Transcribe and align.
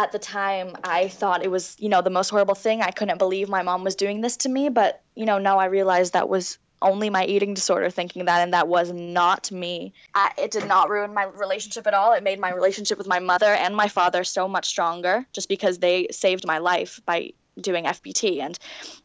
at 0.00 0.12
the 0.12 0.18
time 0.18 0.76
I 0.82 1.08
thought 1.08 1.44
it 1.44 1.50
was, 1.50 1.76
you 1.78 1.88
know, 1.88 2.00
the 2.00 2.10
most 2.10 2.30
horrible 2.30 2.54
thing. 2.54 2.80
I 2.80 2.90
couldn't 2.90 3.18
believe 3.18 3.48
my 3.48 3.62
mom 3.62 3.84
was 3.84 3.96
doing 3.96 4.22
this 4.22 4.38
to 4.38 4.48
me, 4.48 4.68
but 4.70 5.02
you 5.14 5.26
know, 5.26 5.38
now 5.38 5.58
I 5.58 5.66
realize 5.66 6.12
that 6.12 6.28
was 6.28 6.58
only 6.82 7.10
my 7.10 7.26
eating 7.26 7.52
disorder 7.52 7.90
thinking 7.90 8.24
that 8.24 8.40
and 8.40 8.54
that 8.54 8.66
was 8.66 8.90
not 8.90 9.52
me. 9.52 9.92
I, 10.14 10.32
it 10.38 10.50
did 10.50 10.66
not 10.66 10.88
ruin 10.88 11.12
my 11.12 11.24
relationship 11.24 11.86
at 11.86 11.92
all. 11.92 12.14
It 12.14 12.22
made 12.22 12.40
my 12.40 12.50
relationship 12.50 12.96
with 12.96 13.06
my 13.06 13.18
mother 13.18 13.52
and 13.52 13.76
my 13.76 13.88
father 13.88 14.24
so 14.24 14.48
much 14.48 14.66
stronger 14.66 15.26
just 15.34 15.50
because 15.50 15.78
they 15.78 16.08
saved 16.10 16.46
my 16.46 16.56
life 16.56 17.00
by 17.04 17.32
doing 17.60 17.84
FBT 17.84 18.40
and 18.40 18.58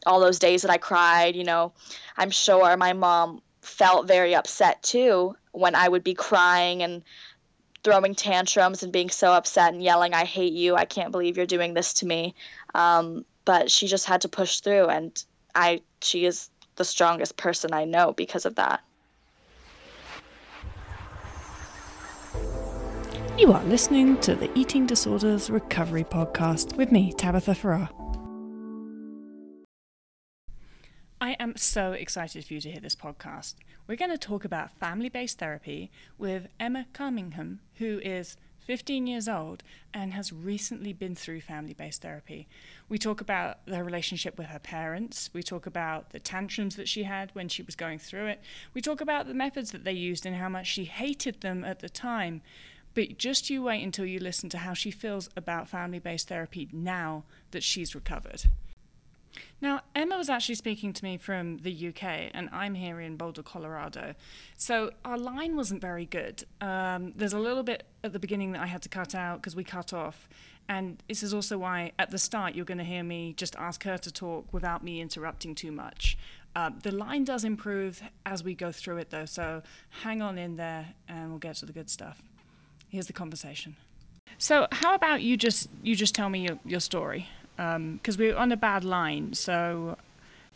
all 0.06 0.20
those 0.20 0.38
days 0.38 0.62
that 0.62 0.70
I 0.70 0.78
cried, 0.78 1.36
you 1.36 1.44
know, 1.44 1.74
I'm 2.16 2.30
sure 2.30 2.74
my 2.78 2.94
mom 2.94 3.42
felt 3.60 4.08
very 4.08 4.34
upset 4.34 4.82
too 4.82 5.36
when 5.52 5.74
I 5.74 5.88
would 5.88 6.04
be 6.04 6.14
crying 6.14 6.82
and 6.82 7.02
throwing 7.86 8.16
tantrums 8.16 8.82
and 8.82 8.92
being 8.92 9.08
so 9.08 9.32
upset 9.32 9.72
and 9.72 9.80
yelling, 9.80 10.12
I 10.12 10.24
hate 10.24 10.52
you. 10.52 10.74
I 10.74 10.86
can't 10.86 11.12
believe 11.12 11.36
you're 11.36 11.46
doing 11.46 11.72
this 11.72 11.92
to 11.94 12.06
me. 12.06 12.34
Um, 12.74 13.24
but 13.44 13.70
she 13.70 13.86
just 13.86 14.06
had 14.06 14.22
to 14.22 14.28
push 14.28 14.58
through 14.58 14.86
and 14.86 15.24
I 15.54 15.82
she 16.02 16.26
is 16.26 16.50
the 16.74 16.84
strongest 16.84 17.36
person 17.36 17.72
I 17.72 17.84
know 17.84 18.12
because 18.12 18.44
of 18.44 18.56
that. 18.56 18.82
You 23.38 23.52
are 23.52 23.62
listening 23.64 24.18
to 24.22 24.34
the 24.34 24.50
Eating 24.58 24.86
Disorders 24.86 25.48
Recovery 25.48 26.02
Podcast 26.02 26.76
with 26.76 26.90
me, 26.90 27.12
Tabitha 27.12 27.54
Farrar. 27.54 27.88
Am 31.46 31.56
so 31.56 31.92
excited 31.92 32.44
for 32.44 32.54
you 32.54 32.60
to 32.60 32.72
hear 32.72 32.80
this 32.80 32.96
podcast. 32.96 33.54
We're 33.86 33.94
going 33.94 34.10
to 34.10 34.18
talk 34.18 34.44
about 34.44 34.80
family 34.80 35.08
based 35.08 35.38
therapy 35.38 35.92
with 36.18 36.48
Emma 36.58 36.86
Cunningham, 36.92 37.60
who 37.74 38.00
is 38.02 38.36
15 38.58 39.06
years 39.06 39.28
old 39.28 39.62
and 39.94 40.12
has 40.12 40.32
recently 40.32 40.92
been 40.92 41.14
through 41.14 41.42
family 41.42 41.72
based 41.72 42.02
therapy. 42.02 42.48
We 42.88 42.98
talk 42.98 43.20
about 43.20 43.58
her 43.68 43.84
relationship 43.84 44.36
with 44.36 44.48
her 44.48 44.58
parents. 44.58 45.30
We 45.32 45.44
talk 45.44 45.66
about 45.66 46.10
the 46.10 46.18
tantrums 46.18 46.74
that 46.74 46.88
she 46.88 47.04
had 47.04 47.30
when 47.32 47.48
she 47.48 47.62
was 47.62 47.76
going 47.76 48.00
through 48.00 48.26
it. 48.26 48.40
We 48.74 48.80
talk 48.80 49.00
about 49.00 49.28
the 49.28 49.32
methods 49.32 49.70
that 49.70 49.84
they 49.84 49.92
used 49.92 50.26
and 50.26 50.34
how 50.34 50.48
much 50.48 50.66
she 50.66 50.86
hated 50.86 51.42
them 51.42 51.62
at 51.62 51.78
the 51.78 51.88
time. 51.88 52.42
But 52.92 53.18
just 53.18 53.50
you 53.50 53.62
wait 53.62 53.84
until 53.84 54.04
you 54.04 54.18
listen 54.18 54.48
to 54.48 54.58
how 54.58 54.74
she 54.74 54.90
feels 54.90 55.30
about 55.36 55.68
family 55.68 56.00
based 56.00 56.26
therapy 56.26 56.68
now 56.72 57.22
that 57.52 57.62
she's 57.62 57.94
recovered. 57.94 58.46
Now, 59.60 59.80
Emma 59.94 60.16
was 60.16 60.28
actually 60.28 60.54
speaking 60.56 60.92
to 60.92 61.04
me 61.04 61.16
from 61.16 61.58
the 61.58 61.88
UK, 61.88 62.30
and 62.32 62.48
I'm 62.52 62.74
here 62.74 63.00
in 63.00 63.16
Boulder, 63.16 63.42
Colorado. 63.42 64.14
So 64.56 64.90
our 65.04 65.18
line 65.18 65.56
wasn't 65.56 65.80
very 65.80 66.06
good. 66.06 66.44
Um, 66.60 67.12
there's 67.16 67.32
a 67.32 67.38
little 67.38 67.62
bit 67.62 67.84
at 68.04 68.12
the 68.12 68.18
beginning 68.18 68.52
that 68.52 68.62
I 68.62 68.66
had 68.66 68.82
to 68.82 68.88
cut 68.88 69.14
out 69.14 69.40
because 69.40 69.56
we 69.56 69.64
cut 69.64 69.92
off. 69.92 70.28
And 70.68 71.02
this 71.08 71.22
is 71.22 71.32
also 71.32 71.58
why 71.58 71.92
at 71.98 72.10
the 72.10 72.18
start 72.18 72.54
you're 72.54 72.64
going 72.64 72.78
to 72.78 72.84
hear 72.84 73.04
me 73.04 73.34
just 73.36 73.54
ask 73.56 73.84
her 73.84 73.96
to 73.98 74.10
talk 74.12 74.52
without 74.52 74.82
me 74.82 75.00
interrupting 75.00 75.54
too 75.54 75.70
much. 75.70 76.18
Uh, 76.56 76.70
the 76.82 76.90
line 76.90 77.22
does 77.22 77.44
improve 77.44 78.02
as 78.24 78.42
we 78.42 78.54
go 78.54 78.72
through 78.72 78.96
it, 78.96 79.10
though, 79.10 79.26
so 79.26 79.62
hang 80.02 80.22
on 80.22 80.38
in 80.38 80.56
there 80.56 80.86
and 81.06 81.28
we'll 81.28 81.38
get 81.38 81.54
to 81.56 81.66
the 81.66 81.72
good 81.72 81.90
stuff. 81.90 82.22
Here's 82.88 83.06
the 83.06 83.12
conversation. 83.12 83.76
So, 84.38 84.66
how 84.72 84.94
about 84.94 85.22
you 85.22 85.36
just 85.36 85.68
you 85.82 85.94
just 85.94 86.14
tell 86.14 86.28
me 86.28 86.46
your, 86.46 86.58
your 86.64 86.80
story? 86.80 87.28
Because 87.56 88.16
um, 88.16 88.18
we're 88.18 88.36
on 88.36 88.52
a 88.52 88.56
bad 88.56 88.84
line. 88.84 89.34
So 89.34 89.96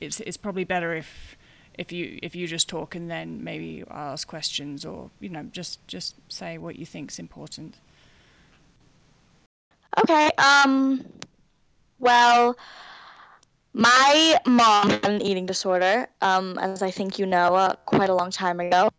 it's 0.00 0.20
it's 0.20 0.36
probably 0.36 0.64
better 0.64 0.94
if 0.94 1.36
if 1.74 1.92
you 1.92 2.18
if 2.22 2.34
you 2.34 2.46
just 2.46 2.68
talk 2.68 2.94
and 2.94 3.10
then 3.10 3.42
maybe 3.42 3.84
ask 3.90 4.28
questions 4.28 4.84
or 4.84 5.10
you 5.20 5.28
know 5.28 5.44
just 5.52 5.86
just 5.86 6.16
say 6.28 6.58
what 6.58 6.76
you 6.76 6.86
think's 6.86 7.18
important. 7.18 7.76
Okay. 9.98 10.30
Um. 10.38 11.04
Well, 11.98 12.56
my 13.74 14.38
mom 14.46 14.88
had 14.90 15.06
an 15.06 15.22
eating 15.22 15.46
disorder, 15.46 16.06
um, 16.22 16.58
as 16.58 16.82
I 16.82 16.90
think 16.90 17.18
you 17.18 17.26
know, 17.26 17.54
uh, 17.54 17.74
quite 17.84 18.08
a 18.08 18.14
long 18.14 18.30
time 18.30 18.60
ago, 18.60 18.90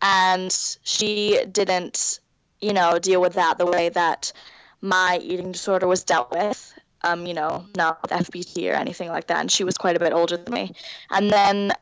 and 0.00 0.52
she 0.84 1.44
didn't, 1.50 2.20
you 2.60 2.72
know, 2.72 2.98
deal 2.98 3.20
with 3.20 3.34
that 3.34 3.58
the 3.58 3.66
way 3.66 3.88
that 3.88 4.32
my 4.80 5.18
eating 5.20 5.50
disorder 5.50 5.88
was 5.88 6.04
dealt 6.04 6.30
with 6.30 6.73
um, 7.04 7.26
you 7.26 7.34
know, 7.34 7.66
not 7.76 8.02
FBT 8.08 8.70
or 8.70 8.74
anything 8.74 9.08
like 9.08 9.26
that. 9.28 9.40
And 9.40 9.50
she 9.50 9.64
was 9.64 9.76
quite 9.76 9.96
a 9.96 10.00
bit 10.00 10.12
older 10.12 10.36
than 10.36 10.52
me. 10.52 10.74
And 11.10 11.30
then 11.30 11.72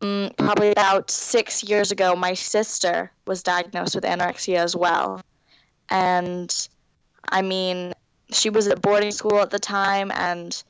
um, 0.00 0.30
probably 0.38 0.70
about 0.70 1.10
six 1.10 1.64
years 1.64 1.90
ago, 1.90 2.14
my 2.14 2.34
sister 2.34 3.10
was 3.26 3.42
diagnosed 3.42 3.94
with 3.94 4.04
anorexia 4.04 4.56
as 4.56 4.76
well. 4.76 5.20
And 5.90 6.54
I 7.28 7.42
mean, 7.42 7.92
she 8.30 8.50
was 8.50 8.68
at 8.68 8.80
boarding 8.80 9.10
school 9.10 9.40
at 9.40 9.50
the 9.50 9.58
time 9.58 10.12
and 10.14 10.62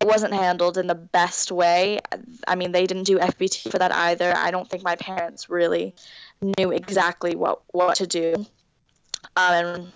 it 0.00 0.06
wasn't 0.06 0.34
handled 0.34 0.76
in 0.76 0.86
the 0.86 0.94
best 0.94 1.50
way. 1.50 2.00
I 2.46 2.56
mean, 2.56 2.72
they 2.72 2.86
didn't 2.86 3.04
do 3.04 3.18
FBT 3.18 3.70
for 3.70 3.78
that 3.78 3.94
either. 3.94 4.34
I 4.36 4.50
don't 4.50 4.68
think 4.68 4.82
my 4.82 4.96
parents 4.96 5.48
really 5.48 5.94
knew 6.58 6.72
exactly 6.72 7.36
what, 7.36 7.62
what 7.72 7.96
to 7.96 8.06
do. 8.06 8.44
Um, 9.36 9.92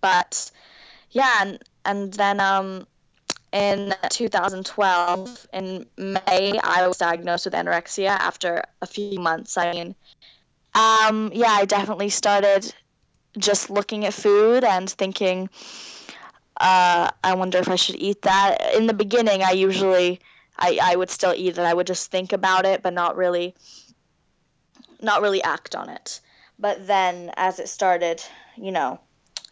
but 0.00 0.50
yeah, 1.10 1.38
and 1.40 1.58
and 1.84 2.12
then 2.12 2.40
um, 2.40 2.86
in 3.52 3.94
2012, 4.08 5.46
in 5.52 5.86
May, 5.96 6.58
I 6.62 6.86
was 6.86 6.98
diagnosed 6.98 7.44
with 7.44 7.54
anorexia 7.54 8.08
after 8.08 8.64
a 8.80 8.86
few 8.86 9.18
months. 9.18 9.58
I 9.58 9.72
mean, 9.72 9.94
um, 10.74 11.30
yeah, 11.34 11.50
I 11.50 11.66
definitely 11.66 12.08
started 12.08 12.72
just 13.38 13.70
looking 13.70 14.04
at 14.06 14.14
food 14.14 14.64
and 14.64 14.88
thinking, 14.88 15.50
uh, 16.58 17.10
I 17.22 17.34
wonder 17.34 17.58
if 17.58 17.68
I 17.68 17.76
should 17.76 17.96
eat 17.96 18.22
that. 18.22 18.74
In 18.74 18.86
the 18.86 18.94
beginning, 18.94 19.42
I 19.42 19.50
usually, 19.50 20.20
I, 20.58 20.78
I 20.82 20.96
would 20.96 21.10
still 21.10 21.34
eat 21.34 21.58
it. 21.58 21.58
I 21.58 21.74
would 21.74 21.86
just 21.86 22.10
think 22.10 22.32
about 22.32 22.64
it, 22.64 22.82
but 22.82 22.94
not 22.94 23.16
really, 23.16 23.54
not 25.00 25.20
really 25.20 25.42
act 25.42 25.74
on 25.74 25.88
it. 25.90 26.20
But 26.58 26.86
then, 26.86 27.32
as 27.36 27.58
it 27.58 27.68
started, 27.68 28.22
you 28.56 28.72
know, 28.72 29.00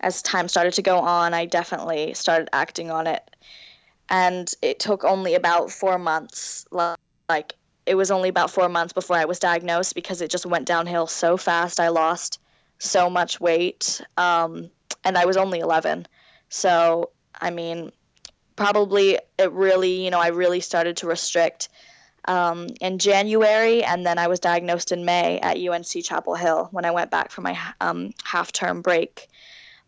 as 0.01 0.23
time 0.23 0.49
started 0.49 0.75
to 0.75 0.83
go 0.83 0.99
on, 0.99 1.35
I 1.35 1.47
definitely 1.47 2.15
started 2.15 2.49
acting 2.53 2.91
on 2.91 3.07
it. 3.07 3.23
And 4.09 4.53
it 4.63 4.81
took 4.81 5.05
only 5.05 5.35
about 5.35 5.71
four 5.71 5.99
months. 5.99 6.67
Like, 6.71 7.55
it 7.87 7.95
was 7.95 8.11
only 8.11 8.29
about 8.29 8.51
four 8.51 8.69
months 8.69 8.93
before 8.93 9.17
I 9.17 9.27
was 9.27 9.39
diagnosed 9.39 9.95
because 9.95 10.21
it 10.21 10.31
just 10.31 10.47
went 10.47 10.67
downhill 10.67 11.07
so 11.07 11.37
fast. 11.37 11.79
I 11.79 11.89
lost 11.89 12.41
so 12.79 13.09
much 13.09 13.41
weight. 13.41 14.01
Um, 14.17 14.71
and 15.05 15.17
I 15.17 15.27
was 15.27 15.37
only 15.37 15.61
11. 15.61 16.07
So, 16.49 17.11
I 17.41 17.51
mean, 17.51 17.93
probably 18.57 19.19
it 19.39 19.53
really, 19.53 20.05
you 20.05 20.11
know, 20.11 20.21
I 20.21 20.29
really 20.29 20.61
started 20.61 20.97
to 20.99 21.07
restrict 21.07 21.69
um, 22.27 22.69
in 22.81 22.99
January, 22.99 23.83
and 23.83 24.05
then 24.05 24.19
I 24.19 24.27
was 24.27 24.41
diagnosed 24.41 24.93
in 24.93 25.05
May 25.05 25.41
at 25.41 25.57
UNC 25.57 26.05
Chapel 26.05 26.35
Hill 26.35 26.69
when 26.71 26.85
I 26.85 26.91
went 26.91 27.11
back 27.11 27.31
for 27.31 27.41
my 27.41 27.59
um, 27.81 28.13
half 28.25 28.53
term 28.53 28.83
break 28.83 29.29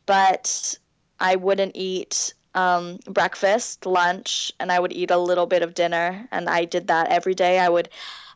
but 0.06 0.78
I 1.18 1.36
wouldn't 1.36 1.76
eat 1.76 2.34
um, 2.54 2.98
breakfast, 3.06 3.86
lunch, 3.86 4.52
and 4.60 4.70
I 4.70 4.78
would 4.78 4.92
eat 4.92 5.10
a 5.10 5.18
little 5.18 5.46
bit 5.46 5.62
of 5.62 5.74
dinner. 5.74 6.28
And 6.30 6.48
I 6.48 6.64
did 6.64 6.88
that 6.88 7.08
every 7.08 7.34
day. 7.34 7.58
I 7.58 7.68
would, 7.68 7.88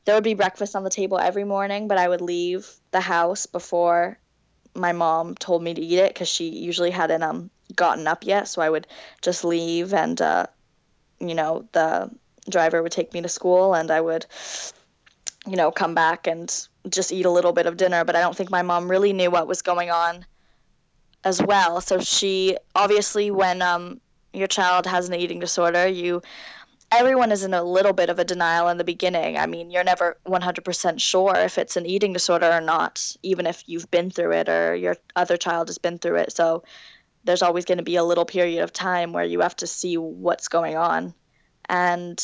there 0.04 0.15
would 0.15 0.25
be 0.25 0.34
breakfast 0.34 0.77
on 0.77 0.84
the 0.84 0.91
table 0.91 1.19
every 1.19 1.44
morning, 1.44 1.88
but 1.88 1.99
I 1.99 2.09
would 2.09 2.21
leave 2.21 2.71
the 2.93 3.00
house 3.00 3.47
before 3.47 4.19
my 4.75 4.93
mom 4.93 5.34
told 5.34 5.62
me 5.62 5.75
to 5.75 5.81
eat 5.81 5.99
it 5.99 6.12
because 6.12 6.28
she 6.28 6.49
usually 6.49 6.91
hadn't 6.91 7.22
um, 7.22 7.50
gotten 7.75 8.06
up 8.06 8.25
yet. 8.25 8.48
So 8.48 8.62
I 8.62 8.71
would 8.71 8.87
just 9.22 9.44
leave, 9.44 9.93
and 9.93 10.21
uh, 10.21 10.47
you 11.19 11.34
know, 11.34 11.66
the 11.72 12.10
driver 12.48 12.83
would 12.83 12.93
take 12.93 13.12
me 13.12 13.22
to 13.22 13.28
school, 13.28 13.75
and 13.75 13.91
I 13.91 14.00
would, 14.00 14.27
you 15.47 15.56
know, 15.56 15.71
come 15.71 15.94
back 15.94 16.27
and 16.27 16.48
just 16.88 17.10
eat 17.10 17.27
a 17.27 17.31
little 17.31 17.53
bit 17.53 17.66
of 17.66 17.77
dinner. 17.77 18.04
But 18.04 18.16
I 18.16 18.21
don't 18.21 18.37
think 18.37 18.50
my 18.50 18.62
mom 18.62 18.91
really 18.91 19.12
knew 19.12 19.31
what 19.31 19.48
was 19.48 19.62
going 19.62 19.91
on 19.91 20.27
as 21.26 21.42
well. 21.42 21.81
So 21.81 21.98
she 21.98 22.56
obviously, 22.75 23.32
when 23.32 23.60
um, 23.60 24.00
your 24.32 24.47
child 24.47 24.86
has 24.86 25.09
an 25.09 25.15
eating 25.15 25.41
disorder, 25.41 25.86
you 25.86 26.22
everyone 26.92 27.33
is 27.33 27.42
in 27.42 27.53
a 27.53 27.65
little 27.65 27.92
bit 27.92 28.10
of 28.10 28.21
a 28.21 28.24
denial 28.24 28.68
in 28.68 28.78
the 28.78 28.84
beginning. 28.84 29.36
I 29.36 29.47
mean, 29.47 29.72
you're 29.72 29.83
never 29.83 30.16
100% 30.24 31.01
sure 31.01 31.34
if 31.34 31.59
it's 31.59 31.77
an 31.77 31.84
eating 31.84 32.12
disorder 32.12 32.48
or 32.48 32.60
not, 32.60 33.16
even 33.24 33.45
if 33.45 33.65
you've 33.66 33.91
been 33.91 34.09
through 34.09 34.33
it 34.34 34.48
or 34.48 34.77
your 34.77 34.97
other 35.16 35.36
child 35.36 35.66
has 35.66 35.78
been 35.78 35.98
through 35.98 36.18
it. 36.18 36.33
So 36.33 36.62
there's 37.24 37.42
always 37.42 37.65
going 37.65 37.78
to 37.78 37.84
be 37.84 37.97
a 37.97 38.04
little 38.04 38.24
period 38.24 38.62
of 38.62 38.72
time 38.72 39.12
where 39.12 39.24
you 39.24 39.41
have 39.41 39.56
to 39.56 39.66
see 39.66 39.97
what's 39.97 40.47
going 40.47 40.77
on. 40.77 41.12
And 41.68 42.22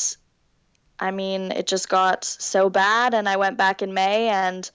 I 0.97 1.11
mean, 1.11 1.51
it 1.51 1.67
just 1.67 1.89
got 1.89 2.23
so 2.23 2.69
bad, 2.69 3.13
and 3.13 3.27
I 3.27 3.35
went 3.35 3.57
back 3.57 3.81
in 3.81 3.93
May 3.93 4.29
and 4.29 4.71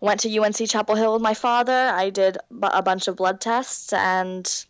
went 0.00 0.20
to 0.20 0.38
UNC 0.38 0.56
Chapel 0.68 0.94
Hill 0.94 1.12
with 1.14 1.22
my 1.22 1.34
father. 1.34 1.72
I 1.72 2.10
did 2.10 2.38
a 2.62 2.82
bunch 2.82 3.08
of 3.08 3.16
blood 3.16 3.40
tests 3.40 3.92
and 3.92 4.66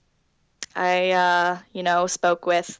I, 0.74 1.10
uh, 1.10 1.58
you 1.72 1.82
know, 1.82 2.06
spoke 2.06 2.46
with 2.46 2.78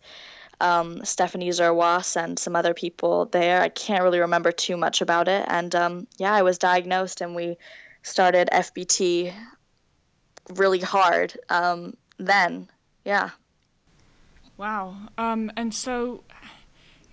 um, 0.60 1.04
Stephanie 1.04 1.50
Zerwas 1.50 2.16
and 2.16 2.38
some 2.38 2.56
other 2.56 2.74
people 2.74 3.26
there. 3.26 3.60
I 3.60 3.68
can't 3.68 4.02
really 4.02 4.20
remember 4.20 4.52
too 4.52 4.76
much 4.76 5.00
about 5.00 5.28
it. 5.28 5.44
And 5.48 5.74
um, 5.74 6.06
yeah, 6.18 6.32
I 6.32 6.42
was 6.42 6.58
diagnosed 6.58 7.20
and 7.20 7.34
we 7.34 7.56
started 8.02 8.48
FBT 8.52 9.34
really 10.54 10.80
hard 10.80 11.36
um, 11.48 11.96
then. 12.18 12.68
Yeah. 13.04 13.30
Wow. 14.56 14.96
Um, 15.18 15.50
and 15.56 15.74
so, 15.74 16.24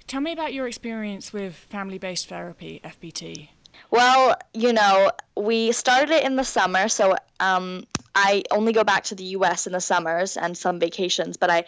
tell 0.08 0.22
me 0.22 0.32
about 0.32 0.54
your 0.54 0.68
experience 0.68 1.34
with 1.34 1.56
family 1.56 1.98
based 1.98 2.30
therapy, 2.30 2.80
FBT. 2.84 3.50
Well, 3.92 4.36
you 4.54 4.74
know, 4.74 5.12
we 5.36 5.72
started 5.72 6.10
it 6.10 6.24
in 6.24 6.36
the 6.36 6.44
summer, 6.44 6.88
so 6.88 7.16
um, 7.40 7.86
I 8.16 8.44
only 8.52 8.74
go 8.74 8.84
back 8.84 9.06
to 9.06 9.16
the 9.16 9.24
U.S. 9.38 9.68
in 9.68 9.74
the 9.74 9.82
summers 9.82 10.38
and 10.38 10.58
some 10.58 10.80
vacations. 10.80 11.38
But 11.38 11.50
I, 11.50 11.66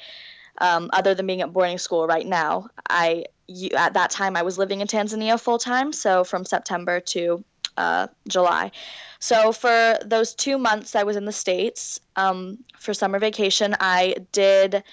um, 0.60 0.90
other 0.94 1.14
than 1.14 1.28
being 1.28 1.42
at 1.42 1.54
boarding 1.54 1.78
school 1.78 2.08
right 2.08 2.26
now, 2.26 2.70
I 2.90 3.26
you, 3.48 3.70
at 3.76 3.94
that 3.94 4.10
time 4.10 4.36
I 4.36 4.42
was 4.42 4.58
living 4.58 4.82
in 4.82 4.88
Tanzania 4.88 5.40
full 5.40 5.60
time, 5.60 5.94
so 5.94 6.24
from 6.24 6.46
September 6.46 7.00
to 7.00 7.44
uh, 7.78 8.08
July. 8.28 8.72
So 9.20 9.52
for 9.52 9.98
those 10.04 10.34
two 10.34 10.58
months 10.58 10.96
I 10.96 11.04
was 11.04 11.16
in 11.16 11.26
the 11.26 11.32
states 11.32 12.00
um, 12.16 12.60
for 12.78 12.94
summer 12.94 13.20
vacation, 13.20 13.76
I 13.80 14.16
did 14.32 14.84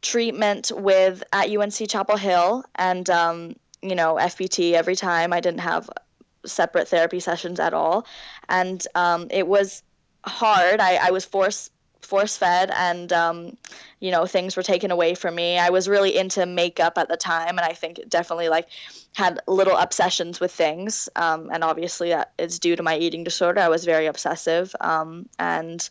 treatment 0.00 0.72
with 0.74 1.22
at 1.32 1.48
UNC 1.48 1.88
Chapel 1.88 2.16
Hill 2.16 2.64
and 2.74 3.08
um, 3.10 3.56
you 3.80 3.94
know 3.94 4.14
FBT 4.14 4.72
every 4.72 4.96
time. 4.96 5.32
I 5.32 5.40
didn't 5.40 5.60
have 5.60 5.88
separate 6.44 6.88
therapy 6.88 7.20
sessions 7.20 7.60
at 7.60 7.74
all, 7.74 8.06
and 8.48 8.86
um, 8.94 9.28
it 9.30 9.46
was 9.46 9.82
hard. 10.24 10.80
I, 10.80 11.08
I 11.08 11.10
was 11.10 11.24
forced 11.24 11.72
force 12.02 12.36
fed 12.36 12.70
and 12.76 13.12
um, 13.12 13.56
you 14.00 14.10
know 14.10 14.26
things 14.26 14.56
were 14.56 14.62
taken 14.62 14.90
away 14.90 15.14
from 15.14 15.34
me. 15.34 15.58
I 15.58 15.70
was 15.70 15.88
really 15.88 16.16
into 16.16 16.44
makeup 16.46 16.98
at 16.98 17.08
the 17.08 17.16
time 17.16 17.50
and 17.50 17.60
i 17.60 17.72
think 17.72 17.98
it 17.98 18.10
definitely 18.10 18.48
like 18.48 18.66
had 19.14 19.40
little 19.46 19.76
obsessions 19.76 20.40
with 20.40 20.52
things. 20.52 21.08
Um, 21.16 21.48
and 21.52 21.62
obviously 21.64 22.10
that 22.10 22.32
is 22.38 22.58
due 22.58 22.76
to 22.76 22.82
my 22.82 22.96
eating 22.96 23.24
disorder. 23.24 23.60
I 23.60 23.68
was 23.68 23.84
very 23.84 24.06
obsessive. 24.06 24.74
Um, 24.80 25.28
and 25.38 25.88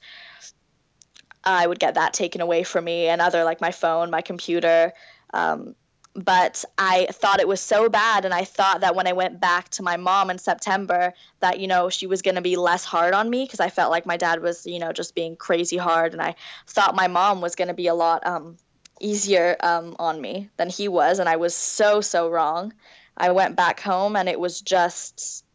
i 1.44 1.66
would 1.66 1.80
get 1.80 1.96
that 1.96 2.14
taken 2.14 2.40
away 2.40 2.62
from 2.62 2.84
me 2.84 3.08
and 3.08 3.20
other 3.20 3.44
like 3.44 3.60
my 3.62 3.72
phone 3.72 4.12
my 4.12 4.22
computer 4.22 4.94
um, 5.34 5.74
but 6.14 6.66
I 6.78 7.08
thought 7.12 7.40
it 7.40 7.48
was 7.48 7.62
so 7.62 7.88
bad 7.88 8.26
and 8.26 8.34
I 8.34 8.44
thought 8.44 8.82
that 8.82 8.96
when 8.96 9.08
I 9.08 9.14
went 9.14 9.40
back 9.40 9.70
to 9.70 9.84
my 9.84 9.98
mom 9.98 10.30
in 10.30 10.38
September 10.38 11.14
that 11.40 11.60
you 11.60 11.68
know 11.68 11.90
she 11.90 12.08
was 12.08 12.22
going 12.22 12.36
to 12.36 12.42
be 12.42 12.58
less 12.58 12.84
hard 12.84 13.14
on 13.14 13.30
me 13.30 13.46
because 13.46 13.60
I 13.62 13.70
felt 13.70 13.92
like 13.92 14.06
my 14.06 14.18
dad 14.18 14.42
was 14.42 14.66
you 14.66 14.80
know 14.80 14.92
just 14.92 15.16
being 15.16 15.36
crazy 15.36 15.78
hard 15.78 16.14
and 16.14 16.22
I 16.22 16.36
thought 16.68 16.96
my 16.96 17.08
mom 17.08 17.42
was 17.42 17.56
going 17.56 17.70
to 17.70 17.74
be 17.74 17.88
a 17.88 17.94
lot 17.94 18.26
um, 18.28 18.58
easier 19.00 19.56
um, 19.62 19.96
on 20.00 20.20
me 20.20 20.50
than 20.58 20.70
he 20.70 20.88
was 20.88 21.20
and 21.20 21.30
I 21.30 21.38
was 21.38 21.56
so 21.56 22.02
so 22.02 22.30
wrong. 22.30 22.74
I 23.16 23.32
went 23.32 23.56
back 23.56 23.80
home 23.80 24.16
and 24.16 24.28
it 24.28 24.40
was 24.40 24.60
just 24.60 25.46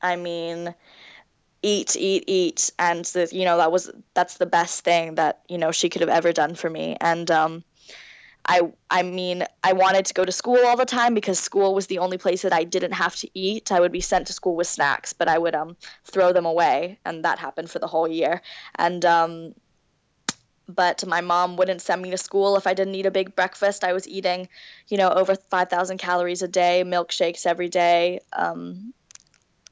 I 0.00 0.14
mean 0.14 0.74
eat 1.62 1.96
eat 1.96 2.24
eat 2.28 2.70
and 2.78 3.04
the, 3.06 3.28
you 3.32 3.44
know 3.44 3.56
that 3.56 3.72
was 3.72 3.90
that's 4.12 4.36
the 4.36 4.46
best 4.46 4.84
thing 4.84 5.16
that 5.16 5.40
you 5.48 5.58
know 5.58 5.72
she 5.72 5.88
could 5.88 6.02
have 6.02 6.10
ever 6.10 6.32
done 6.32 6.54
for 6.54 6.70
me 6.70 6.96
and 7.00 7.30
um 7.30 7.64
I 8.46 8.60
I 8.90 9.02
mean, 9.02 9.44
I 9.62 9.72
wanted 9.72 10.06
to 10.06 10.14
go 10.14 10.24
to 10.24 10.32
school 10.32 10.58
all 10.66 10.76
the 10.76 10.84
time 10.84 11.14
because 11.14 11.38
school 11.38 11.74
was 11.74 11.86
the 11.86 11.98
only 11.98 12.18
place 12.18 12.42
that 12.42 12.52
I 12.52 12.64
didn't 12.64 12.92
have 12.92 13.16
to 13.16 13.30
eat. 13.34 13.72
I 13.72 13.80
would 13.80 13.92
be 13.92 14.00
sent 14.00 14.26
to 14.28 14.32
school 14.32 14.56
with 14.56 14.66
snacks, 14.66 15.12
but 15.12 15.28
I 15.28 15.38
would 15.38 15.54
um 15.54 15.76
throw 16.04 16.32
them 16.32 16.46
away, 16.46 16.98
and 17.04 17.24
that 17.24 17.38
happened 17.38 17.70
for 17.70 17.78
the 17.78 17.86
whole 17.86 18.08
year. 18.08 18.42
And 18.76 19.04
um 19.04 19.54
but 20.68 21.06
my 21.06 21.20
mom 21.20 21.56
wouldn't 21.56 21.82
send 21.82 22.00
me 22.02 22.10
to 22.10 22.16
school 22.16 22.56
if 22.56 22.66
I 22.66 22.74
didn't 22.74 22.94
eat 22.94 23.06
a 23.06 23.10
big 23.10 23.36
breakfast. 23.36 23.84
I 23.84 23.92
was 23.92 24.08
eating, 24.08 24.48
you 24.88 24.96
know, 24.96 25.10
over 25.10 25.34
5,000 25.34 25.98
calories 25.98 26.42
a 26.42 26.48
day, 26.48 26.82
milkshakes 26.86 27.46
every 27.46 27.68
day, 27.68 28.20
um, 28.32 28.94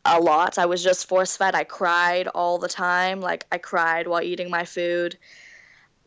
a 0.04 0.20
lot. 0.20 0.58
I 0.58 0.66
was 0.66 0.82
just 0.82 1.08
force 1.08 1.36
fed. 1.36 1.54
I 1.54 1.64
cried 1.64 2.28
all 2.28 2.58
the 2.58 2.68
time. 2.68 3.20
Like, 3.20 3.46
I 3.52 3.58
cried 3.58 4.06
while 4.08 4.22
eating 4.22 4.50
my 4.50 4.64
food 4.64 5.18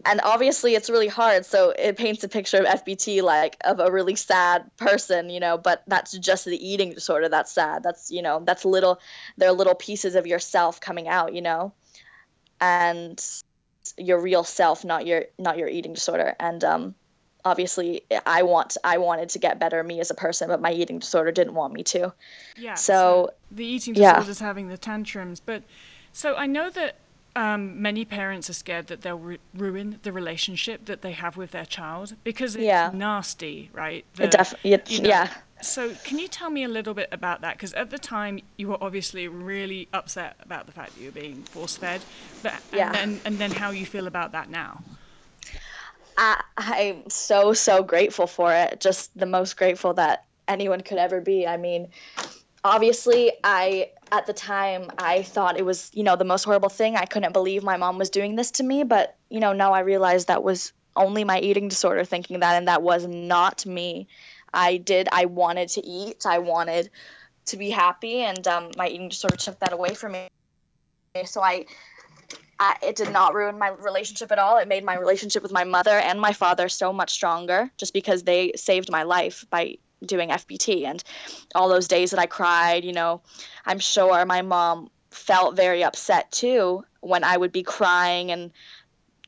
and 0.04 0.20
obviously 0.24 0.76
it's 0.76 0.90
really 0.90 1.08
hard. 1.08 1.46
So 1.46 1.70
it 1.70 1.98
paints 1.98 2.24
a 2.24 2.28
picture 2.28 2.58
of 2.58 2.66
fbt 2.66 3.22
like 3.22 3.58
of 3.64 3.80
a 3.80 3.92
really 3.92 4.16
sad 4.16 4.70
person 4.78 5.30
you 5.30 5.40
know 5.40 5.58
but 5.58 5.84
that's 5.88 6.18
just 6.18 6.46
the 6.46 6.68
eating 6.68 6.94
disorder 6.94 7.30
that's 7.30 7.52
sad. 7.52 7.84
That's 7.84 8.12
you 8.12 8.22
know 8.22 8.42
that's 8.44 8.66
little 8.66 9.00
they're 9.38 9.52
little 9.52 9.76
pieces 9.76 10.16
of 10.16 10.28
yourself 10.28 10.82
coming 10.82 11.08
out 11.08 11.34
you 11.34 11.42
know? 11.42 11.74
And 12.60 13.24
your 13.98 14.20
real 14.20 14.44
self 14.44 14.84
not 14.84 15.06
your 15.06 15.26
not 15.38 15.58
your 15.58 15.70
eating 15.70 15.94
disorder. 15.94 16.36
And 16.40 16.64
um 16.64 16.96
obviously 17.44 18.02
i 18.26 18.42
want 18.42 18.76
i 18.84 18.98
wanted 18.98 19.30
to 19.30 19.38
get 19.38 19.60
better 19.60 19.84
me 19.84 20.00
as 20.00 20.10
a 20.10 20.16
person 20.16 20.48
but 20.48 20.60
my 20.60 20.72
eating 20.72 20.98
disorder 20.98 21.32
didn't 21.32 21.54
want 21.54 21.74
me 21.74 21.84
to. 21.84 22.12
Yeah 22.58 22.74
so, 22.74 23.30
so 23.30 23.34
the 23.52 23.66
eating 23.66 23.94
disorder 23.94 24.32
is 24.32 24.40
having 24.40 24.68
the 24.68 24.78
tantrums. 24.78 25.40
But 25.40 25.64
so 26.12 26.36
i 26.36 26.48
know 26.48 26.70
that 26.72 26.98
um, 27.36 27.82
many 27.82 28.06
parents 28.06 28.50
are 28.50 28.54
scared 28.54 28.88
that 28.88 29.02
they'll 29.02 29.20
ru- 29.20 29.38
ruin 29.54 30.00
the 30.04 30.12
relationship 30.12 30.86
that 30.86 31.02
they 31.02 31.12
have 31.12 31.36
with 31.36 31.52
their 31.52 31.66
child 31.66 32.16
because 32.24 32.56
it's 32.56 32.64
yeah. 32.64 32.92
nasty, 32.94 33.70
right? 33.74 34.06
The, 34.16 34.24
it 34.24 34.32
def- 34.32 34.54
it, 34.64 34.90
you 34.90 35.02
know, 35.02 35.10
yeah. 35.10 35.34
So, 35.62 35.92
can 36.04 36.20
you 36.20 36.28
tell 36.28 36.50
me 36.50 36.64
a 36.64 36.68
little 36.68 36.94
bit 36.94 37.10
about 37.12 37.42
that? 37.42 37.56
Because 37.58 37.74
at 37.74 37.90
the 37.90 37.98
time, 37.98 38.40
you 38.58 38.70
were 38.70 38.78
obviously 38.82 39.28
really 39.28 39.88
upset 39.94 40.36
about 40.42 40.66
the 40.66 40.72
fact 40.72 40.96
that 40.96 41.02
you 41.02 41.08
were 41.08 41.20
being 41.20 41.44
force 41.44 41.78
fed, 41.78 42.02
but 42.44 42.54
yeah. 42.74 42.88
and 42.88 42.96
then 42.96 43.22
and 43.26 43.38
then 43.38 43.52
how 43.52 43.72
you 43.72 43.86
feel 43.86 44.08
about 44.08 44.32
that 44.34 44.50
now? 44.50 44.82
I, 46.18 46.42
I'm 46.58 47.10
so 47.10 47.54
so 47.54 47.84
grateful 47.84 48.28
for 48.28 48.54
it. 48.54 48.80
Just 48.80 49.18
the 49.18 49.26
most 49.26 49.58
grateful 49.58 49.94
that 49.96 50.26
anyone 50.48 50.82
could 50.82 50.98
ever 50.98 51.20
be. 51.20 51.48
I 51.48 51.58
mean, 51.58 51.90
obviously 52.66 53.32
i 53.44 53.90
at 54.12 54.26
the 54.28 54.34
time 54.34 54.92
i 54.98 55.24
thought 55.24 55.58
it 55.58 55.66
was 55.66 55.90
you 55.94 56.04
know 56.04 56.16
the 56.16 56.24
most 56.24 56.44
horrible 56.44 56.70
thing. 56.70 56.96
I 56.96 57.06
couldn't 57.06 57.34
believe 57.34 57.64
my 57.64 57.78
mom 57.78 57.98
was 57.98 58.10
doing 58.10 58.36
this 58.36 58.52
to 58.52 58.64
me 58.64 58.84
but 58.84 59.18
you 59.30 59.40
know 59.40 59.54
now 59.54 59.74
i 59.74 59.80
realized 59.80 60.28
that 60.28 60.44
was 60.44 60.74
only 60.96 61.24
my 61.24 61.40
eating 61.40 61.68
disorder 61.68 62.04
thinking 62.04 62.40
that 62.40 62.56
and 62.56 62.68
that 62.68 62.82
was 62.82 63.06
not 63.06 63.66
me. 63.66 64.08
I 64.54 64.78
did 64.78 65.10
i 65.12 65.26
wanted 65.26 65.70
to 65.70 65.86
eat. 65.86 66.26
I 66.26 66.40
wanted 66.40 66.90
to 67.48 67.58
be 67.58 67.70
happy 67.70 68.22
and 68.22 68.48
um, 68.48 68.72
my 68.78 68.88
eating 68.88 69.10
disorder 69.10 69.36
took 69.36 69.60
that 69.60 69.74
away 69.74 69.94
from 69.94 70.14
me. 70.14 70.28
So 71.26 71.42
I, 71.42 71.66
I 72.60 72.76
it 72.82 72.96
did 72.96 73.12
not 73.12 73.34
ruin 73.34 73.60
my 73.60 73.70
relationship 73.70 74.32
at 74.32 74.40
all. 74.40 74.58
It 74.58 74.68
made 74.68 74.84
my 74.84 74.98
relationship 74.98 75.44
with 75.44 75.52
my 75.52 75.64
mother 75.64 75.92
and 75.92 76.20
my 76.20 76.34
father 76.34 76.70
so 76.70 76.92
much 76.92 77.12
stronger 77.12 77.72
just 77.78 77.94
because 77.94 78.24
they 78.24 78.54
saved 78.56 78.90
my 78.92 79.04
life 79.04 79.46
by 79.50 79.78
doing 80.06 80.30
FBT 80.30 80.86
and 80.86 81.04
all 81.54 81.70
those 81.70 81.88
days 81.88 82.12
that 82.12 82.20
I 82.20 82.26
cried, 82.26 82.84
you 82.84 82.94
know, 82.94 83.22
I'm 83.66 83.80
sure 83.80 84.26
my 84.26 84.42
mom 84.42 84.90
felt 85.10 85.56
very 85.56 85.84
upset 85.84 86.32
too 86.32 86.84
when 87.02 87.24
I 87.24 87.38
would 87.38 87.52
be 87.52 87.64
crying 87.64 88.32
and 88.32 88.52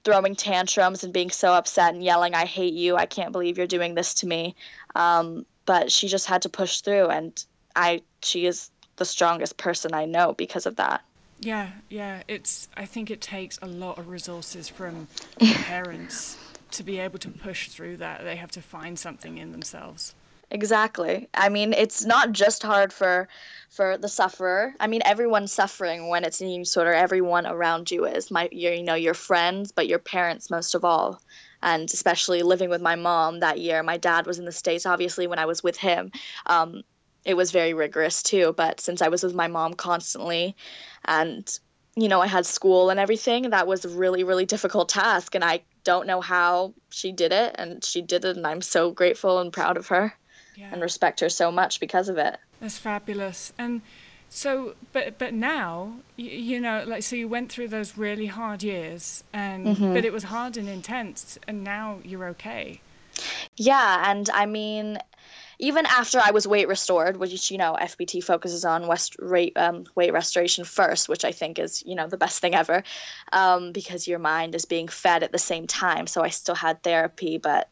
throwing 0.03 0.35
tantrums 0.35 1.03
and 1.03 1.13
being 1.13 1.29
so 1.29 1.53
upset 1.53 1.94
and 1.94 2.03
yelling, 2.03 2.33
I 2.33 2.45
hate 2.45 2.74
you. 2.74 2.95
I 2.95 3.06
can't 3.06 3.31
believe 3.31 3.57
you're 3.57 3.68
doing 3.68 3.94
this 3.94 4.13
to 4.15 4.27
me. 4.27 4.55
Um, 4.96 5.46
but 5.65 5.91
she 5.91 6.07
just 6.07 6.27
had 6.27 6.43
to 6.43 6.50
push 6.50 6.81
through 6.81 7.07
and 7.07 7.46
I 7.75 8.01
she 8.24 8.46
is 8.46 8.72
the 8.96 9.05
strongest 9.05 9.57
person 9.57 9.93
I 9.93 10.05
know 10.05 10.34
because 10.34 10.65
of 10.65 10.77
that. 10.77 11.03
Yeah, 11.39 11.69
yeah. 11.89 12.24
It's 12.27 12.67
I 12.75 12.86
think 12.86 13.12
it 13.12 13.22
takes 13.22 13.60
a 13.62 13.67
lot 13.67 14.00
of 14.00 14.07
resources 14.07 14.67
from 14.67 15.07
parents 15.39 16.38
to 16.72 16.84
be 16.84 17.00
able 17.00 17.19
to 17.19 17.29
push 17.29 17.69
through 17.69 17.98
that. 17.98 18.24
They 18.24 18.36
have 18.36 18.51
to 18.51 18.62
find 18.62 18.98
something 18.98 19.38
in 19.38 19.51
themselves. 19.51 20.15
Exactly. 20.50 21.27
I 21.34 21.50
mean, 21.50 21.74
it's 21.74 22.06
not 22.06 22.32
just 22.32 22.63
hard 22.63 22.94
for 22.94 23.27
for 23.70 23.98
the 23.98 24.08
sufferer. 24.08 24.74
I 24.80 24.88
mean, 24.88 25.01
everyone's 25.04 25.51
suffering 25.51 26.08
when 26.08 26.24
it's 26.24 26.39
an 26.39 26.48
eating 26.48 26.63
disorder. 26.63 26.94
Everyone 26.94 27.46
around 27.46 27.92
you 27.92 28.06
is 28.06 28.32
my 28.32 28.48
you 28.51 28.82
know 28.82 28.96
your 28.96 29.13
friends, 29.13 29.74
but 29.74 29.88
your 29.88 30.00
parents 30.00 30.50
most 30.50 30.74
of 30.74 30.86
all. 30.86 31.22
And 31.62 31.89
especially 31.92 32.44
living 32.44 32.70
with 32.70 32.82
my 32.82 32.96
mom 32.96 33.42
that 33.42 33.60
year, 33.60 33.84
my 33.84 33.98
dad 33.98 34.25
was 34.25 34.39
in 34.39 34.46
the 34.46 34.51
states. 34.54 34.86
Obviously, 34.86 35.27
when 35.27 35.38
I 35.39 35.46
was 35.46 35.63
with 35.63 35.75
him, 35.77 36.12
um, 36.46 36.84
it 37.25 37.34
was 37.36 37.51
very 37.51 37.74
rigorous 37.74 38.24
too. 38.24 38.54
But 38.56 38.80
since 38.80 39.01
I 39.01 39.10
was 39.10 39.24
with 39.24 39.36
my 39.36 39.48
mom 39.48 39.74
constantly, 39.74 40.56
and 41.04 41.46
you 41.98 42.08
know 42.08 42.22
I 42.22 42.27
had 42.27 42.46
school 42.46 42.89
and 42.89 43.01
everything, 43.01 43.50
that 43.50 43.68
was 43.68 43.84
a 43.84 43.89
really 43.89 44.24
really 44.24 44.46
difficult 44.46 44.88
task. 44.88 45.36
And 45.36 45.44
I 45.44 45.63
don't 45.84 46.08
know 46.08 46.22
how 46.22 46.74
she 46.89 47.12
did 47.12 47.34
it, 47.34 47.56
and 47.60 47.84
she 47.84 48.01
did 48.01 48.24
it, 48.24 48.38
and 48.38 48.48
I'm 48.48 48.62
so 48.62 48.92
grateful 48.92 49.39
and 49.39 49.51
proud 49.51 49.75
of 49.75 49.88
her 49.89 50.13
yeah. 50.57 50.69
and 50.71 50.81
respect 50.81 51.19
her 51.19 51.29
so 51.29 51.51
much 51.51 51.79
because 51.79 52.09
of 52.09 52.17
it. 52.17 52.37
That's 52.59 52.77
fabulous. 52.77 53.53
And 53.57 53.81
so, 54.29 54.75
but 54.91 55.17
but 55.17 55.33
now, 55.33 55.97
you, 56.15 56.29
you 56.29 56.59
know, 56.59 56.83
like 56.85 57.03
so, 57.03 57.15
you 57.15 57.27
went 57.27 57.51
through 57.51 57.69
those 57.69 57.97
really 57.97 58.25
hard 58.25 58.63
years, 58.63 59.23
and 59.31 59.67
mm-hmm. 59.67 59.93
but 59.93 60.03
it 60.03 60.11
was 60.11 60.23
hard 60.23 60.57
and 60.57 60.67
intense, 60.67 61.37
and 61.47 61.63
now 61.63 61.99
you're 62.03 62.25
okay. 62.29 62.81
Yeah, 63.55 64.11
and 64.11 64.29
I 64.29 64.45
mean, 64.45 64.97
even 65.59 65.85
after 65.85 66.19
I 66.19 66.31
was 66.31 66.47
weight 66.47 66.67
restored, 66.67 67.17
which 67.17 67.51
you 67.51 67.57
know 67.57 67.77
FBT 67.79 68.23
focuses 68.23 68.65
on 68.65 68.87
west 68.87 69.15
rate, 69.17 69.53
um, 69.55 69.85
weight 69.95 70.11
restoration 70.11 70.65
first, 70.65 71.07
which 71.07 71.23
I 71.23 71.31
think 71.31 71.57
is 71.57 71.83
you 71.85 71.95
know 71.95 72.07
the 72.07 72.17
best 72.17 72.41
thing 72.41 72.53
ever, 72.53 72.83
um, 73.31 73.71
because 73.71 74.07
your 74.07 74.19
mind 74.19 74.55
is 74.55 74.65
being 74.65 74.89
fed 74.89 75.23
at 75.23 75.31
the 75.31 75.39
same 75.39 75.67
time. 75.67 76.05
So 76.05 76.21
I 76.21 76.29
still 76.29 76.55
had 76.55 76.83
therapy, 76.83 77.37
but 77.37 77.69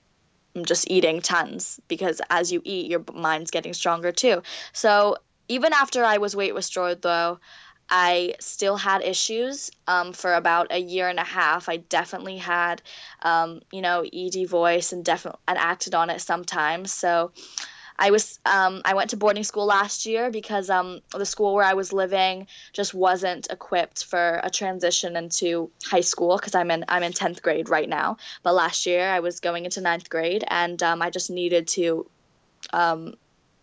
just 0.64 0.90
eating 0.90 1.22
tons 1.22 1.80
because 1.88 2.22
as 2.30 2.52
you 2.52 2.62
eat, 2.64 2.90
your 2.90 3.04
mind's 3.14 3.52
getting 3.52 3.74
stronger 3.74 4.12
too. 4.12 4.42
So 4.74 5.18
even 5.48 5.74
after 5.74 6.04
I 6.04 6.18
was 6.18 6.36
weight 6.36 6.56
restored, 6.56 7.02
though, 7.02 7.40
I 7.90 8.34
still 8.40 8.78
had 8.78 9.04
issues 9.04 9.70
um, 9.88 10.14
for 10.14 10.34
about 10.34 10.72
a 10.72 10.80
year 10.80 11.08
and 11.08 11.20
a 11.20 11.24
half. 11.24 11.70
I 11.70 11.78
definitely 11.78 12.38
had, 12.38 12.82
um, 13.22 13.62
you 13.72 13.82
know, 13.82 14.04
ED 14.12 14.48
voice 14.48 14.92
and 14.92 15.06
definitely 15.06 15.40
and 15.48 15.58
acted 15.58 15.94
on 15.94 16.10
it 16.10 16.22
sometimes. 16.22 16.92
So 16.92 17.32
I 17.98 18.12
was 18.12 18.40
um, 18.46 18.82
I 18.84 18.94
went 18.94 19.12
to 19.12 19.18
boarding 19.18 19.44
school 19.44 19.66
last 19.66 20.06
year 20.06 20.30
because 20.30 20.70
um, 20.70 21.00
the 21.12 21.26
school 21.26 21.54
where 21.54 21.64
I 21.64 21.74
was 21.74 21.94
living 21.94 22.48
just 22.74 22.94
wasn't 22.94 23.48
equipped 23.50 24.04
for 24.04 24.42
a 24.44 24.50
transition 24.50 25.16
into 25.16 25.72
high 25.84 26.02
school 26.02 26.38
because 26.38 26.56
I'm 26.56 26.72
in 26.72 26.84
I'm 26.90 27.04
in 27.04 27.14
tenth 27.14 27.42
grade 27.42 27.70
right 27.70 27.88
now. 27.88 28.18
But 28.44 28.54
last 28.54 28.86
year 28.86 29.08
I 29.08 29.22
was 29.22 29.40
going 29.40 29.66
into 29.66 29.82
ninth 29.82 30.10
grade 30.10 30.44
and 30.48 30.82
um, 30.84 31.02
I 31.02 31.10
just 31.10 31.30
needed 31.30 31.68
to 31.70 32.06
um, 32.74 33.16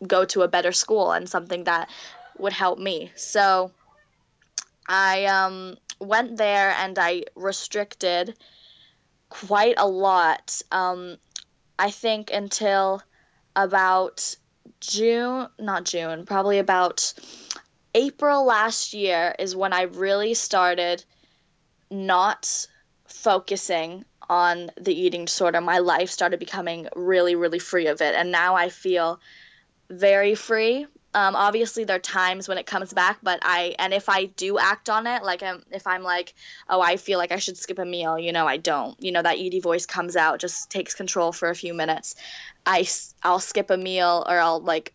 go 0.06 0.24
to 0.24 0.42
a 0.42 0.48
better 0.48 0.72
school 0.72 1.12
and 1.12 1.28
something 1.28 1.64
that 1.64 1.90
would 2.38 2.52
help 2.52 2.78
me. 2.78 3.12
So 3.16 3.70
I 4.88 5.26
um, 5.26 5.76
went 6.00 6.38
there 6.38 6.70
and 6.78 6.98
I 6.98 7.24
restricted 7.36 8.34
quite 9.28 9.74
a 9.76 9.86
lot. 9.86 10.60
Um, 10.70 11.18
I 11.78 11.90
think 11.90 12.30
until 12.32 13.02
about 13.56 14.36
June, 14.80 15.48
not 15.58 15.84
June, 15.84 16.26
probably 16.26 16.58
about 16.58 17.14
April 17.94 18.44
last 18.44 18.94
year 18.94 19.34
is 19.38 19.54
when 19.54 19.72
I 19.72 19.82
really 19.82 20.34
started 20.34 21.04
not 21.90 22.66
focusing 23.06 24.04
on 24.28 24.70
the 24.80 24.98
eating 24.98 25.26
disorder. 25.26 25.60
My 25.60 25.78
life 25.78 26.10
started 26.10 26.40
becoming 26.40 26.88
really, 26.96 27.34
really 27.34 27.58
free 27.58 27.86
of 27.88 28.00
it. 28.00 28.14
And 28.14 28.32
now 28.32 28.54
I 28.54 28.70
feel 28.70 29.20
very 29.90 30.34
free. 30.34 30.86
Um, 31.14 31.36
obviously, 31.36 31.84
there 31.84 31.96
are 31.96 32.00
times 32.00 32.48
when 32.48 32.56
it 32.56 32.64
comes 32.64 32.92
back, 32.92 33.18
but 33.22 33.40
I, 33.42 33.74
and 33.78 33.92
if 33.92 34.08
I 34.08 34.26
do 34.26 34.58
act 34.58 34.88
on 34.88 35.06
it, 35.06 35.22
like 35.22 35.42
I'm, 35.42 35.62
if 35.70 35.86
I'm 35.86 36.02
like, 36.02 36.32
oh, 36.70 36.80
I 36.80 36.96
feel 36.96 37.18
like 37.18 37.32
I 37.32 37.36
should 37.36 37.58
skip 37.58 37.78
a 37.78 37.84
meal, 37.84 38.18
you 38.18 38.32
know, 38.32 38.46
I 38.46 38.56
don't. 38.56 39.00
You 39.02 39.12
know, 39.12 39.22
that 39.22 39.38
ED 39.38 39.62
voice 39.62 39.84
comes 39.84 40.16
out, 40.16 40.40
just 40.40 40.70
takes 40.70 40.94
control 40.94 41.32
for 41.32 41.50
a 41.50 41.54
few 41.54 41.74
minutes. 41.74 42.14
I, 42.64 42.88
I'll 43.22 43.40
skip 43.40 43.70
a 43.70 43.76
meal 43.76 44.24
or 44.26 44.38
I'll 44.38 44.60
like 44.60 44.94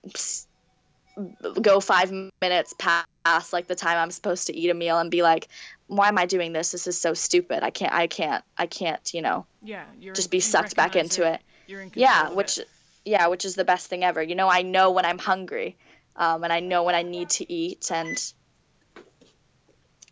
go 1.62 1.80
five 1.80 2.12
minutes 2.42 2.74
past 2.78 3.08
like 3.52 3.68
the 3.68 3.76
time 3.76 3.98
I'm 3.98 4.12
supposed 4.12 4.48
to 4.48 4.56
eat 4.56 4.70
a 4.70 4.74
meal 4.74 5.00
and 5.00 5.12
be 5.12 5.22
like, 5.22 5.48
why 5.88 6.08
am 6.08 6.18
I 6.18 6.26
doing 6.26 6.54
this? 6.54 6.72
This 6.72 6.88
is 6.88 6.98
so 7.00 7.14
stupid. 7.14 7.64
I 7.64 7.70
can't, 7.70 7.94
I 7.94 8.08
can't, 8.08 8.44
I 8.58 8.68
can't, 8.68 9.14
you 9.14 9.22
know, 9.22 9.46
yeah, 9.62 9.86
just 10.14 10.32
be 10.32 10.40
sucked 10.40 10.76
back 10.76 10.96
into 10.96 11.24
it. 11.24 11.42
it. 11.68 11.92
yeah, 11.96 12.30
which, 12.30 12.58
it. 12.58 12.68
yeah, 13.06 13.28
which 13.28 13.46
is 13.46 13.56
the 13.56 13.64
best 13.64 13.88
thing 13.88 14.04
ever. 14.04 14.22
You 14.22 14.36
know, 14.36 14.50
I 14.50 14.62
know 14.62 14.92
when 14.92 15.06
I'm 15.06 15.18
hungry, 15.18 15.76
um, 16.18 16.44
and 16.44 16.52
I 16.52 16.60
know 16.60 16.84
when 16.84 16.96
I 16.96 17.04
need 17.04 17.30
to 17.32 17.52
eat, 17.52 17.92
and 17.92 18.22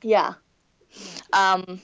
yeah. 0.02 0.34
Um, 1.34 1.82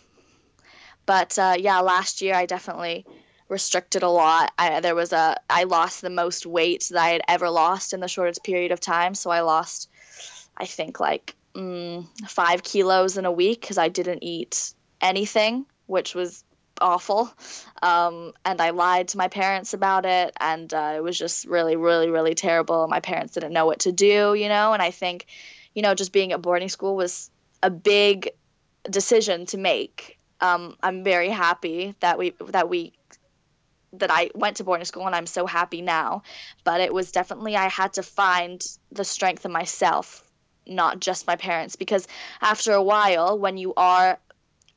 but 1.05 1.37
uh, 1.37 1.55
yeah, 1.57 1.79
last 1.79 2.21
year 2.21 2.35
I 2.35 2.45
definitely 2.45 3.05
restricted 3.49 4.03
a 4.03 4.09
lot. 4.09 4.51
I, 4.57 4.79
there 4.79 4.95
was 4.95 5.11
a 5.11 5.35
I 5.49 5.65
lost 5.65 6.01
the 6.01 6.09
most 6.09 6.45
weight 6.45 6.87
that 6.91 7.01
I 7.01 7.09
had 7.09 7.21
ever 7.27 7.49
lost 7.49 7.93
in 7.93 7.99
the 7.99 8.07
shortest 8.07 8.43
period 8.43 8.71
of 8.71 8.79
time. 8.79 9.13
So 9.13 9.29
I 9.29 9.41
lost, 9.41 9.89
I 10.55 10.65
think 10.65 10.99
like 10.99 11.35
mm, 11.55 12.07
five 12.27 12.63
kilos 12.63 13.17
in 13.17 13.25
a 13.25 13.31
week 13.31 13.61
because 13.61 13.77
I 13.77 13.89
didn't 13.89 14.23
eat 14.23 14.73
anything, 15.01 15.65
which 15.85 16.15
was 16.15 16.43
awful. 16.81 17.31
Um, 17.81 18.33
and 18.43 18.59
I 18.61 18.71
lied 18.71 19.09
to 19.09 19.17
my 19.17 19.27
parents 19.27 19.73
about 19.73 20.05
it, 20.05 20.33
and 20.39 20.73
uh, 20.73 20.93
it 20.95 21.03
was 21.03 21.17
just 21.17 21.45
really, 21.45 21.75
really, 21.75 22.09
really 22.09 22.35
terrible. 22.35 22.87
My 22.87 22.99
parents 22.99 23.33
didn't 23.33 23.53
know 23.53 23.65
what 23.65 23.79
to 23.79 23.91
do, 23.91 24.33
you 24.33 24.49
know. 24.49 24.73
And 24.73 24.81
I 24.81 24.91
think, 24.91 25.25
you 25.73 25.81
know, 25.81 25.95
just 25.95 26.11
being 26.11 26.31
at 26.31 26.41
boarding 26.41 26.69
school 26.69 26.95
was 26.95 27.29
a 27.63 27.69
big 27.69 28.31
decision 28.89 29.45
to 29.47 29.57
make. 29.57 30.17
Um, 30.41 30.75
I'm 30.81 31.03
very 31.03 31.29
happy 31.29 31.95
that 31.99 32.17
we 32.17 32.33
that 32.47 32.67
we 32.67 32.93
that 33.93 34.09
I 34.11 34.31
went 34.33 34.57
to 34.57 34.63
boarding 34.63 34.85
school 34.85 35.05
and 35.05 35.15
I'm 35.15 35.27
so 35.27 35.45
happy 35.45 35.81
now. 35.81 36.23
But 36.63 36.81
it 36.81 36.93
was 36.93 37.11
definitely, 37.11 37.55
I 37.55 37.67
had 37.67 37.93
to 37.93 38.03
find 38.03 38.65
the 38.91 39.03
strength 39.03 39.45
in 39.45 39.51
myself, 39.51 40.23
not 40.65 40.99
just 40.99 41.27
my 41.27 41.35
parents. 41.35 41.75
Because 41.75 42.07
after 42.41 42.73
a 42.73 42.81
while, 42.81 43.37
when 43.37 43.57
you 43.57 43.73
are 43.75 44.19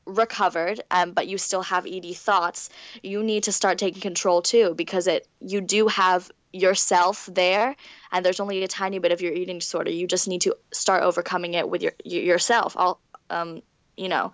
recovered 0.05 0.81
um, 0.91 1.11
but 1.11 1.27
you 1.27 1.37
still 1.37 1.63
have 1.63 1.87
ed 1.87 2.05
thoughts 2.15 2.69
you 3.01 3.23
need 3.23 3.43
to 3.43 3.51
start 3.51 3.77
taking 3.77 4.01
control 4.01 4.41
too 4.41 4.75
because 4.75 5.07
it 5.07 5.27
you 5.39 5.61
do 5.61 5.87
have 5.87 6.29
yourself 6.55 7.29
there 7.31 7.75
and 8.11 8.25
there's 8.25 8.39
only 8.39 8.63
a 8.63 8.67
tiny 8.67 8.99
bit 8.99 9.11
of 9.11 9.21
your 9.21 9.33
eating 9.33 9.59
disorder. 9.59 9.91
You 9.91 10.07
just 10.07 10.27
need 10.27 10.41
to 10.41 10.55
start 10.71 11.03
overcoming 11.03 11.53
it 11.53 11.69
with 11.69 11.81
your 11.83 11.93
yourself 12.03 12.75
all 12.77 12.99
um 13.29 13.61
you 13.97 14.07
know 14.07 14.31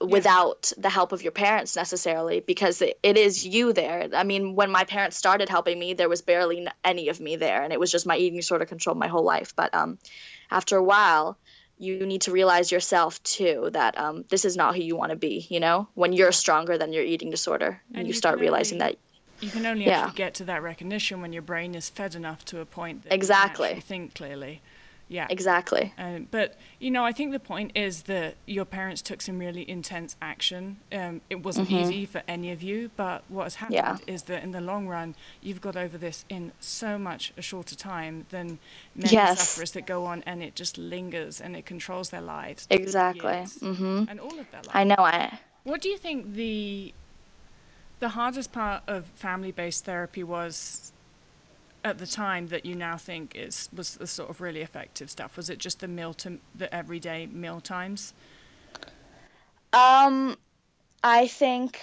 without 0.00 0.72
the 0.76 0.90
help 0.90 1.12
of 1.12 1.22
your 1.22 1.32
parents 1.32 1.74
necessarily 1.74 2.40
because 2.40 2.82
it, 2.82 2.98
it 3.02 3.16
is 3.16 3.46
you 3.46 3.72
there. 3.72 4.08
I 4.12 4.24
mean 4.24 4.54
when 4.54 4.70
my 4.70 4.84
parents 4.84 5.16
started 5.16 5.48
helping 5.48 5.78
me 5.78 5.94
there 5.94 6.08
was 6.08 6.22
barely 6.22 6.66
any 6.84 7.08
of 7.08 7.20
me 7.20 7.36
there 7.36 7.62
and 7.62 7.72
it 7.72 7.80
was 7.80 7.92
just 7.92 8.06
my 8.06 8.16
eating 8.16 8.38
disorder 8.38 8.66
controlled 8.66 8.98
my 8.98 9.08
whole 9.08 9.24
life 9.24 9.54
but 9.54 9.74
um, 9.74 9.98
after 10.50 10.76
a 10.76 10.82
while 10.82 11.38
you 11.78 12.06
need 12.06 12.22
to 12.22 12.32
realize 12.32 12.72
yourself 12.72 13.22
too 13.22 13.68
that 13.72 13.98
um, 13.98 14.24
this 14.28 14.44
is 14.44 14.56
not 14.56 14.74
who 14.74 14.82
you 14.82 14.96
want 14.96 15.10
to 15.10 15.16
be 15.16 15.46
you 15.50 15.60
know? 15.60 15.88
When 15.94 16.12
you're 16.12 16.32
stronger 16.32 16.78
than 16.78 16.92
your 16.92 17.02
eating 17.02 17.30
disorder 17.30 17.80
and, 17.88 17.98
and 17.98 18.06
you, 18.06 18.12
you 18.12 18.14
start 18.14 18.38
realizing 18.40 18.80
only, 18.80 18.92
that 18.92 19.44
you 19.44 19.50
can 19.50 19.66
only 19.66 19.86
yeah. 19.86 20.00
actually 20.00 20.16
get 20.16 20.34
to 20.34 20.44
that 20.44 20.62
recognition 20.62 21.20
when 21.20 21.32
your 21.32 21.42
brain 21.42 21.74
is 21.74 21.88
fed 21.88 22.14
enough 22.14 22.44
to 22.46 22.60
a 22.60 22.64
point 22.64 23.04
that 23.04 23.12
exactly. 23.12 23.74
you 23.74 23.80
think 23.80 24.14
clearly 24.14 24.62
yeah. 25.08 25.26
Exactly. 25.30 25.92
Um, 25.98 26.26
but, 26.30 26.56
you 26.80 26.90
know, 26.90 27.04
I 27.04 27.12
think 27.12 27.30
the 27.32 27.38
point 27.38 27.72
is 27.76 28.02
that 28.02 28.34
your 28.46 28.64
parents 28.64 29.02
took 29.02 29.22
some 29.22 29.38
really 29.38 29.68
intense 29.68 30.16
action. 30.20 30.78
Um, 30.90 31.20
it 31.30 31.44
wasn't 31.44 31.68
mm-hmm. 31.68 31.84
easy 31.84 32.06
for 32.06 32.22
any 32.26 32.50
of 32.50 32.62
you, 32.62 32.90
but 32.96 33.22
what 33.28 33.44
has 33.44 33.54
happened 33.56 33.74
yeah. 33.76 33.96
is 34.06 34.24
that 34.24 34.42
in 34.42 34.50
the 34.50 34.60
long 34.60 34.88
run, 34.88 35.14
you've 35.42 35.60
got 35.60 35.76
over 35.76 35.96
this 35.96 36.24
in 36.28 36.50
so 36.58 36.98
much 36.98 37.32
a 37.36 37.42
shorter 37.42 37.76
time 37.76 38.26
than 38.30 38.58
many 38.96 39.12
yes. 39.12 39.38
sufferers 39.38 39.70
that 39.72 39.86
go 39.86 40.04
on 40.04 40.24
and 40.26 40.42
it 40.42 40.56
just 40.56 40.76
lingers 40.76 41.40
and 41.40 41.54
it 41.54 41.66
controls 41.66 42.10
their 42.10 42.20
lives. 42.20 42.66
Exactly. 42.70 43.30
Mm-hmm. 43.30 44.04
And 44.08 44.18
all 44.18 44.38
of 44.38 44.50
their 44.50 44.62
lives. 44.62 44.70
I 44.74 44.84
know. 44.84 44.96
I. 44.98 45.38
What 45.62 45.80
do 45.82 45.88
you 45.88 45.98
think 45.98 46.34
the 46.34 46.92
the 47.98 48.10
hardest 48.10 48.52
part 48.52 48.82
of 48.86 49.06
family-based 49.14 49.84
therapy 49.84 50.22
was 50.22 50.92
at 51.84 51.98
the 51.98 52.06
time 52.06 52.48
that 52.48 52.66
you 52.66 52.74
now 52.74 52.96
think 52.96 53.34
is 53.36 53.68
was 53.74 53.94
the 53.96 54.06
sort 54.06 54.30
of 54.30 54.40
really 54.40 54.62
effective 54.62 55.10
stuff? 55.10 55.36
Was 55.36 55.50
it 55.50 55.58
just 55.58 55.80
the 55.80 55.88
meal 55.88 56.14
to 56.14 56.38
the 56.54 56.72
everyday 56.74 57.26
meal 57.26 57.60
times? 57.60 58.12
Um, 59.72 60.36
I 61.02 61.26
think 61.26 61.80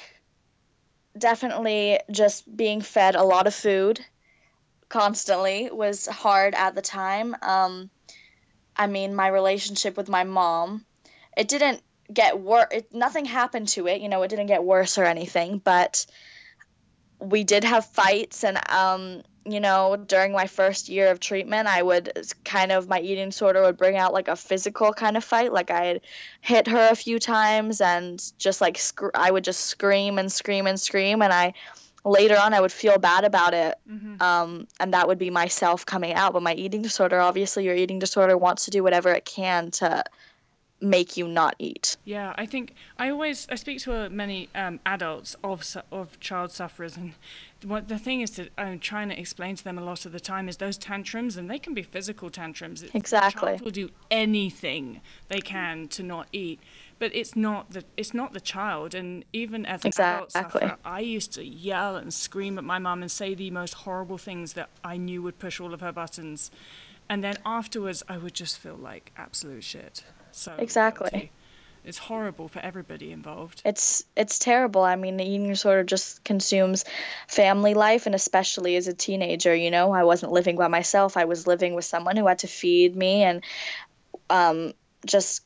definitely 1.18 2.00
just 2.12 2.56
being 2.56 2.82
fed 2.82 3.16
a 3.16 3.24
lot 3.24 3.48
of 3.48 3.54
food 3.54 4.04
constantly 4.90 5.70
was 5.72 6.08
hard 6.08 6.54
at 6.56 6.76
the 6.76 6.82
time. 6.82 7.36
Um, 7.42 7.90
I 8.76 8.88
mean, 8.88 9.16
my 9.16 9.28
relationship 9.28 9.98
with 9.98 10.10
my 10.10 10.24
mom, 10.24 10.86
it 11.38 11.48
didn't 11.48 11.82
get 12.12 12.40
worse. 12.40 12.68
Nothing 12.92 13.26
happened 13.26 13.70
to 13.70 13.88
it, 13.88 14.02
you 14.02 14.10
know. 14.10 14.24
It 14.24 14.30
didn't 14.30 14.48
get 14.48 14.64
worse 14.64 14.98
or 14.98 15.06
anything, 15.06 15.60
but 15.60 16.06
we 17.20 17.44
did 17.44 17.64
have 17.64 17.86
fights, 17.86 18.44
and 18.44 18.60
um, 18.70 19.24
you 19.46 19.60
know, 19.60 19.98
during 20.08 20.32
my 20.32 20.48
first 20.48 20.88
year 20.88 21.12
of 21.12 21.20
treatment, 21.20 21.68
I 21.68 21.82
would 21.82 22.12
kind 22.46 22.72
of, 22.72 22.88
my 22.88 23.00
eating 23.00 23.30
disorder 23.30 23.62
would 23.62 23.78
bring 23.78 23.98
out 23.98 24.14
like 24.14 24.28
a 24.28 24.36
physical 24.36 24.94
kind 24.94 25.18
of 25.18 25.24
fight. 25.24 25.52
Like 25.52 25.70
I 25.70 25.86
had 25.86 26.02
hit 26.42 26.68
her 26.68 26.88
a 26.90 26.96
few 26.96 27.20
times 27.20 27.82
and 27.82 28.24
just 28.38 28.62
like, 28.62 28.78
sc- 28.78 29.16
I 29.16 29.32
would 29.32 29.44
just 29.44 29.66
scream 29.66 30.18
and 30.18 30.32
scream 30.32 30.66
and 30.66 30.80
scream. 30.80 31.22
And 31.22 31.34
I, 31.34 31.54
later 32.06 32.38
on, 32.38 32.54
I 32.54 32.62
would 32.62 32.72
feel 32.72 32.98
bad 32.98 33.26
about 33.26 33.54
it. 33.54 33.76
Mm-hmm. 33.90 34.22
Um, 34.22 34.68
and 34.80 34.94
that 34.94 35.08
would 35.08 35.20
be 35.20 35.30
myself 35.30 35.86
coming 35.86 36.14
out. 36.14 36.34
But 36.34 36.44
my 36.44 36.54
eating 36.54 36.82
disorder, 36.82 37.20
obviously, 37.20 37.66
your 37.66 37.76
eating 37.76 38.00
disorder 38.00 38.38
wants 38.38 38.66
to 38.66 38.72
do 38.72 38.84
whatever 38.84 39.12
it 39.12 39.26
can 39.26 39.72
to 39.72 40.04
make 40.84 41.16
you 41.16 41.28
not 41.28 41.56
eat. 41.60 41.96
Yeah, 42.04 42.34
I 42.38 42.46
think 42.46 42.76
I 43.00 43.10
always 43.10 43.48
I 43.50 43.56
speak 43.56 43.80
to 43.84 44.06
uh, 44.06 44.10
many 44.10 44.50
um, 44.54 44.80
adults 44.86 45.36
of 45.44 45.64
of 45.92 46.20
child 46.20 46.52
sufferers, 46.52 46.98
and 46.98 47.14
what 47.66 47.88
the 47.88 47.98
thing 47.98 48.22
is 48.22 48.32
that 48.32 48.50
I'm 48.58 48.80
trying 48.80 49.10
to 49.10 49.20
explain 49.20 49.56
to 49.56 49.64
them 49.64 49.78
a 49.78 49.84
lot 49.84 50.06
of 50.06 50.12
the 50.12 50.20
time 50.20 50.50
is 50.50 50.58
those 50.58 50.78
tantrums, 50.78 51.38
and 51.38 51.50
they 51.50 51.60
can 51.60 51.74
be 51.74 51.84
physical 51.84 52.30
tantrums. 52.30 52.84
Exactly. 52.94 53.54
The 53.54 53.58
child 53.58 53.62
will 53.62 53.72
do 53.72 53.90
anything 54.12 55.02
they 55.28 55.40
can 55.40 55.88
to 55.90 56.04
not 56.04 56.28
eat, 56.32 56.60
but 57.00 57.14
it's 57.16 57.36
not 57.36 57.72
the 57.72 57.84
it's 57.98 58.14
not 58.14 58.34
the 58.34 58.40
child. 58.40 58.94
And 58.94 59.26
even 59.34 59.66
as 59.66 59.84
an 59.84 59.88
exactly. 59.88 60.16
adult 60.16 60.32
sufferer, 60.32 60.78
I 60.86 61.00
used 61.00 61.34
to 61.34 61.44
yell 61.46 61.96
and 61.96 62.14
scream 62.14 62.58
at 62.58 62.64
my 62.64 62.80
mum 62.80 63.02
and 63.02 63.12
say 63.12 63.34
the 63.34 63.52
most 63.52 63.74
horrible 63.74 64.18
things 64.18 64.54
that 64.54 64.70
I 64.84 64.98
knew 64.98 65.22
would 65.22 65.40
push 65.40 65.60
all 65.60 65.74
of 65.74 65.82
her 65.82 65.92
buttons, 65.92 66.52
and 67.10 67.24
then 67.24 67.38
afterwards 67.46 68.04
I 68.08 68.18
would 68.18 68.34
just 68.34 68.58
feel 68.58 68.76
like 68.76 69.12
absolute 69.18 69.64
shit. 69.64 70.04
So 70.32 70.56
exactly. 70.58 71.10
Guilty. 71.12 71.32
It's 71.86 71.98
horrible 71.98 72.48
for 72.48 72.60
everybody 72.60 73.12
involved. 73.12 73.62
It's 73.66 74.06
it's 74.16 74.40
terrible. 74.40 74.84
I 74.84 74.96
mean, 74.96 75.20
eating 75.20 75.50
disorder 75.50 75.84
just 75.84 76.24
consumes 76.24 76.86
family 77.28 77.74
life, 77.74 78.06
and 78.06 78.16
especially 78.16 78.76
as 78.78 78.88
a 78.88 78.94
teenager, 78.94 79.54
you 79.54 79.70
know, 79.70 79.92
I 79.92 80.04
wasn't 80.04 80.32
living 80.32 80.56
by 80.56 80.70
myself. 80.70 81.18
I 81.18 81.26
was 81.26 81.46
living 81.46 81.74
with 81.74 81.86
someone 81.86 82.16
who 82.16 82.28
had 82.28 82.40
to 82.40 82.48
feed 82.48 82.96
me, 82.96 83.24
and 83.24 83.44
um, 84.30 84.74
just 85.06 85.44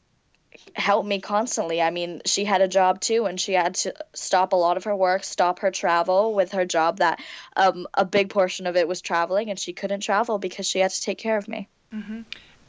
help 0.76 1.06
me 1.06 1.20
constantly. 1.20 1.82
I 1.82 1.90
mean, 1.90 2.22
she 2.26 2.46
had 2.46 2.62
a 2.62 2.68
job 2.68 3.00
too, 3.02 3.26
and 3.26 3.40
she 3.40 3.54
had 3.54 3.76
to 3.76 3.94
stop 4.14 4.54
a 4.54 4.58
lot 4.58 4.78
of 4.78 4.84
her 4.84 4.96
work, 4.96 5.24
stop 5.24 5.60
her 5.60 5.72
travel 5.72 6.36
with 6.36 6.52
her 6.52 6.66
job. 6.66 7.00
That 7.00 7.20
um, 7.56 7.88
a 7.96 8.06
big 8.06 8.30
portion 8.30 8.68
of 8.68 8.76
it 8.76 8.88
was 8.88 9.02
traveling, 9.02 9.50
and 9.50 9.58
she 9.58 9.74
couldn't 9.74 10.02
travel 10.02 10.38
because 10.38 10.68
she 10.68 10.80
had 10.80 10.92
to 10.92 11.02
take 11.02 11.18
care 11.18 11.38
of 11.38 11.48
me. 11.48 11.68
Mm-hmm. 11.92 12.22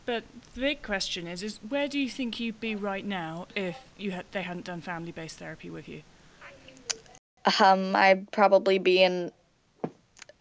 But 0.08 0.24
the 0.54 0.60
big 0.62 0.80
question 0.80 1.26
is: 1.26 1.42
is 1.42 1.60
where 1.68 1.86
do 1.86 1.98
you 1.98 2.08
think 2.08 2.40
you'd 2.40 2.60
be 2.60 2.74
right 2.74 3.04
now 3.04 3.46
if 3.54 3.76
you 3.98 4.10
had 4.10 4.24
they 4.32 4.40
hadn't 4.40 4.64
done 4.64 4.80
family-based 4.80 5.38
therapy 5.38 5.68
with 5.68 5.86
you? 5.86 6.00
Um, 7.60 7.94
I'd 7.94 8.32
probably 8.32 8.78
be 8.78 9.02
in 9.02 9.30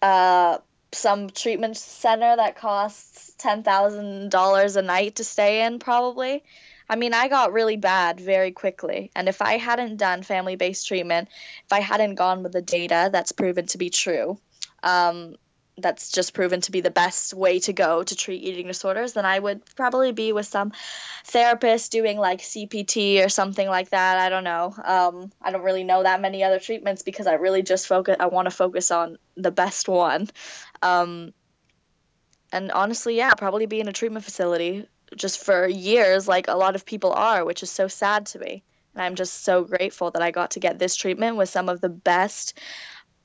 uh, 0.01 0.59
some 0.93 1.29
treatment 1.31 1.75
center 1.75 2.33
that 2.37 2.55
costs 2.55 3.33
ten 3.37 3.63
thousand 3.63 4.31
dollars 4.31 4.77
a 4.77 4.81
night 4.81 5.17
to 5.17 5.25
stay 5.25 5.65
in, 5.65 5.79
probably. 5.79 6.45
I 6.89 6.95
mean, 6.95 7.13
I 7.13 7.27
got 7.27 7.51
really 7.51 7.75
bad 7.75 8.21
very 8.21 8.51
quickly. 8.51 9.11
And 9.17 9.27
if 9.27 9.41
I 9.41 9.57
hadn't 9.57 9.97
done 9.97 10.23
family 10.23 10.55
based 10.55 10.87
treatment, 10.87 11.27
if 11.65 11.73
I 11.73 11.81
hadn't 11.81 12.15
gone 12.15 12.41
with 12.41 12.53
the 12.53 12.61
data 12.61 13.09
that's 13.11 13.33
proven 13.33 13.65
to 13.65 13.77
be 13.77 13.89
true, 13.89 14.39
um, 14.81 15.35
that's 15.77 16.11
just 16.11 16.33
proven 16.33 16.61
to 16.61 16.71
be 16.71 16.81
the 16.81 16.89
best 16.89 17.33
way 17.33 17.59
to 17.59 17.73
go 17.73 18.03
to 18.03 18.15
treat 18.15 18.43
eating 18.43 18.67
disorders, 18.67 19.13
then 19.13 19.25
I 19.25 19.37
would 19.37 19.63
probably 19.75 20.11
be 20.11 20.33
with 20.33 20.47
some 20.47 20.71
therapist 21.25 21.91
doing 21.91 22.17
like 22.17 22.41
CPT 22.41 23.23
or 23.23 23.29
something 23.29 23.67
like 23.67 23.89
that. 23.91 24.17
I 24.17 24.29
don't 24.29 24.43
know. 24.43 24.73
Um, 24.83 25.31
I 25.41 25.51
don't 25.51 25.63
really 25.63 25.83
know 25.83 26.01
that 26.03 26.19
many 26.19 26.43
other 26.43 26.59
treatments 26.59 27.03
because 27.03 27.27
I 27.27 27.33
really 27.33 27.61
just 27.61 27.87
focus. 27.87 28.17
I 28.19 28.27
want 28.27 28.47
to 28.47 28.51
focus 28.51 28.89
on 28.89 29.17
the 29.35 29.51
best 29.51 29.87
one. 29.87 30.29
Um, 30.81 31.33
and 32.51 32.71
honestly, 32.71 33.15
yeah, 33.17 33.33
probably 33.33 33.65
be 33.67 33.79
in 33.79 33.87
a 33.87 33.93
treatment 33.93 34.25
facility 34.25 34.87
just 35.15 35.43
for 35.43 35.67
years, 35.67 36.27
like 36.27 36.47
a 36.47 36.55
lot 36.55 36.75
of 36.75 36.85
people 36.85 37.13
are, 37.13 37.45
which 37.45 37.61
is 37.61 37.69
so 37.69 37.87
sad 37.87 38.25
to 38.27 38.39
me. 38.39 38.63
And 38.95 39.03
I'm 39.03 39.15
just 39.15 39.43
so 39.43 39.63
grateful 39.63 40.11
that 40.11 40.21
I 40.21 40.31
got 40.31 40.51
to 40.51 40.59
get 40.59 40.79
this 40.79 40.95
treatment 40.95 41.37
with 41.37 41.49
some 41.49 41.69
of 41.69 41.81
the 41.81 41.89
best 41.89 42.57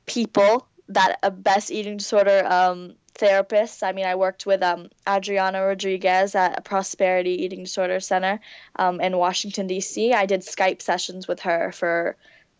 people 0.05 0.67
that 0.89 1.19
a 1.23 1.31
best 1.31 1.71
eating 1.71 1.97
disorder 1.97 2.45
um, 2.47 2.95
therapists. 3.15 3.83
I 3.83 3.93
mean, 3.93 4.07
I 4.07 4.15
worked 4.15 4.47
with 4.47 4.63
um, 4.63 4.89
Adriana 5.09 5.63
Rodriguez 5.65 6.35
at 6.35 6.59
a 6.59 6.63
Prosperity 6.63 7.45
Eating 7.45 7.65
Disorder 7.65 8.01
Center 8.01 8.41
um, 8.77 9.01
in 9.01 9.17
Washington, 9.17 9.67
D.C. 9.67 10.13
I 10.13 10.27
did 10.27 10.41
Skype 10.41 10.83
sessions 10.83 11.29
with 11.29 11.41
her 11.41 11.73
for 11.73 12.17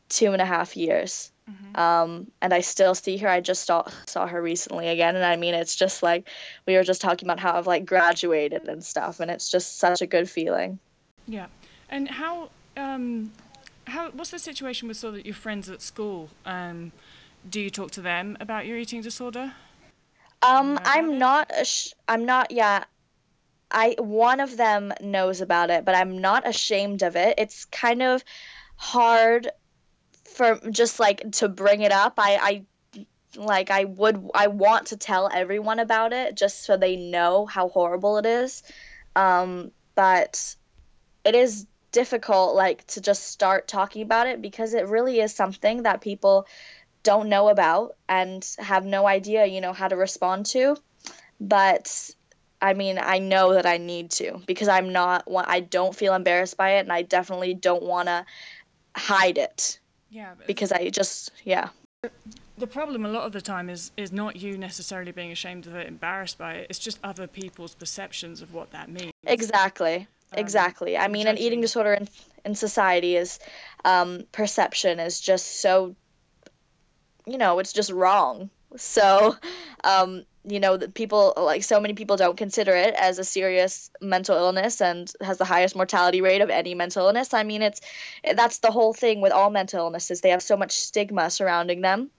two 0.09 0.33
and 0.33 0.43
a 0.43 0.47
half 0.47 0.77
years. 0.77 1.31
Mm-hmm. 1.51 1.81
Um, 1.81 2.27
and 2.41 2.55
I 2.55 2.61
still 2.61 2.95
see 2.95 3.17
her. 3.19 3.29
I 3.29 3.41
just 3.41 3.65
saw, 3.65 3.89
saw 4.07 4.27
her 4.27 4.41
recently 4.41 4.89
again. 4.89 5.17
And 5.17 5.25
I 5.25 5.37
mean, 5.37 5.55
it's 5.55 5.75
just 5.75 6.03
like 6.03 6.29
we 6.67 6.77
were 6.77 6.85
just 6.85 7.01
talking 7.01 7.27
about 7.27 7.41
how 7.41 7.55
I've 7.55 7.67
like 7.67 7.85
graduated 7.87 8.69
and 8.69 8.85
stuff. 8.85 9.21
And 9.21 9.31
it's 9.31 9.51
just 9.51 9.79
such 9.79 10.03
a 10.03 10.07
good 10.07 10.29
feeling. 10.31 10.79
Yeah. 11.27 11.47
And 11.89 12.09
how, 12.09 12.51
um, 12.77 13.33
how, 13.87 14.11
what's 14.11 14.31
the 14.31 14.39
situation 14.39 14.87
with 14.87 14.97
sort 14.97 15.15
of 15.15 15.27
your 15.27 15.35
friends 15.35 15.69
at 15.69 15.83
school? 15.83 16.29
Um, 16.47 16.93
do 17.49 17.61
you 17.61 17.71
talk 17.71 17.91
to 17.93 18.01
them 18.01 18.37
about 18.41 18.67
your 18.67 18.79
eating 18.79 19.03
disorder? 19.03 19.53
Um, 20.43 20.79
I'm 20.85 21.19
not, 21.19 21.53
sh- 21.65 21.93
I'm 22.09 22.25
not, 22.25 22.51
yeah. 22.51 22.85
I, 23.71 23.97
one 23.99 24.41
of 24.41 24.57
them 24.57 24.93
knows 25.01 25.41
about 25.41 25.71
it, 25.71 25.85
but 25.85 25.95
I'm 25.95 26.21
not 26.21 26.47
ashamed 26.47 27.03
of 27.03 27.17
it. 27.17 27.35
It's 27.39 27.65
kind 27.67 28.03
of 28.03 28.23
hard 28.77 29.51
for 30.25 30.59
just 30.71 31.01
like 31.01 31.31
to 31.33 31.49
bring 31.49 31.83
it 31.83 31.93
up. 31.93 32.15
I, 32.19 32.39
I 32.43 32.65
like 33.37 33.71
I 33.71 33.85
would 33.85 34.29
I 34.35 34.49
want 34.49 34.89
to 34.89 34.97
tell 34.97 35.31
everyone 35.33 35.79
about 35.79 36.13
it 36.13 36.37
just 36.37 36.65
so 36.65 36.77
they 36.77 36.97
know 36.97 37.47
how 37.47 37.69
horrible 37.69 38.19
it 38.19 38.27
is. 38.27 38.63
Um, 39.17 39.73
but 39.95 40.57
it 41.25 41.35
is 41.35 41.67
difficult 41.93 42.55
like 42.55 42.87
to 42.87 43.01
just 43.01 43.27
start 43.27 43.69
talking 43.69 44.03
about 44.03 44.27
it 44.27 44.41
because 44.41 44.73
it 44.75 44.89
really 44.89 45.21
is 45.21 45.35
something 45.35 45.83
that 45.83 46.01
people 46.01 46.47
don't 47.03 47.29
know 47.29 47.49
about 47.49 47.97
and 48.09 48.47
have 48.59 48.85
no 48.85 49.07
idea, 49.07 49.47
you 49.47 49.61
know, 49.61 49.73
how 49.73 49.89
to 49.89 49.97
respond 49.97 50.47
to. 50.47 50.77
But 51.41 52.11
I 52.61 52.75
mean, 52.75 52.99
I 52.99 53.19
know 53.19 53.55
that 53.55 53.67
I 53.67 53.79
need 53.79 54.11
to 54.13 54.41
because 54.47 54.69
I'm 54.69 54.93
not 54.93 55.25
I 55.29 55.61
don't 55.61 55.95
feel 55.95 56.15
embarrassed 56.15 56.57
by 56.57 56.77
it 56.77 56.81
and 56.81 56.93
I 56.93 57.03
definitely 57.03 57.55
don't 57.55 57.83
want 57.83 58.09
to 58.09 58.25
hide 58.95 59.39
it 59.39 59.81
yeah. 60.13 60.35
Because 60.47 60.71
I 60.73 60.91
just 60.91 61.31
yeah. 61.43 61.71
The 62.59 62.67
problem 62.67 63.07
a 63.07 63.09
lot 63.09 63.25
of 63.25 63.33
the 63.33 63.41
time 63.41 63.71
is 63.71 63.91
is 63.97 64.13
not 64.13 64.37
you 64.37 64.59
necessarily 64.59 65.11
being 65.11 65.33
ashamed 65.33 65.67
of 65.67 65.75
it, 65.75 65.89
embarrassed 65.89 66.37
by 66.37 66.55
it. 66.55 66.67
It's 66.69 66.79
just 66.79 66.99
other 67.03 67.27
people's 67.27 67.75
perceptions 67.75 68.43
of 68.43 68.53
what 68.53 68.71
that 68.73 68.91
means. 68.91 69.13
Exactly. 69.27 69.97
Um, 69.97 70.39
exactly. 70.39 70.99
I 70.99 71.09
mean, 71.09 71.27
an 71.27 71.39
eating 71.39 71.63
disorder 71.63 71.95
in 71.95 72.09
in 72.45 72.55
society 72.55 73.17
is 73.17 73.39
um, 73.85 74.25
perception 74.33 75.01
is 75.01 75.19
just 75.19 75.63
so. 75.63 75.97
You 77.27 77.39
know, 77.39 77.59
it's 77.59 77.73
just 77.73 77.91
wrong. 77.91 78.51
So, 78.77 79.37
um, 79.85 80.25
you 80.45 80.59
know 80.59 80.77
people 80.79 81.35
like 81.37 81.63
so 81.63 81.79
many 81.79 81.95
people 81.95 82.17
don't 82.17 82.37
consider 82.37 82.75
it 82.75 82.95
as 82.95 83.19
a 83.21 83.25
serious 83.25 83.91
mental 84.01 84.37
illness 84.37 84.81
and 84.81 85.13
has 85.21 85.39
the 85.39 85.45
highest 85.45 85.77
mortality 85.77 86.21
rate 86.21 86.41
of 86.41 86.51
any 86.51 86.75
mental 86.75 87.07
illness. 87.07 87.33
I 87.33 87.45
mean 87.45 87.63
it's 87.63 87.81
that's 88.35 88.59
the 88.59 88.73
whole 88.73 88.93
thing 88.93 89.21
with 89.21 89.33
all 89.33 89.51
mental 89.51 89.79
illnesses. 89.79 90.21
They 90.21 90.31
have 90.31 90.43
so 90.43 90.57
much 90.57 90.73
stigma 90.73 91.31
surrounding 91.31 91.81
them 91.81 92.11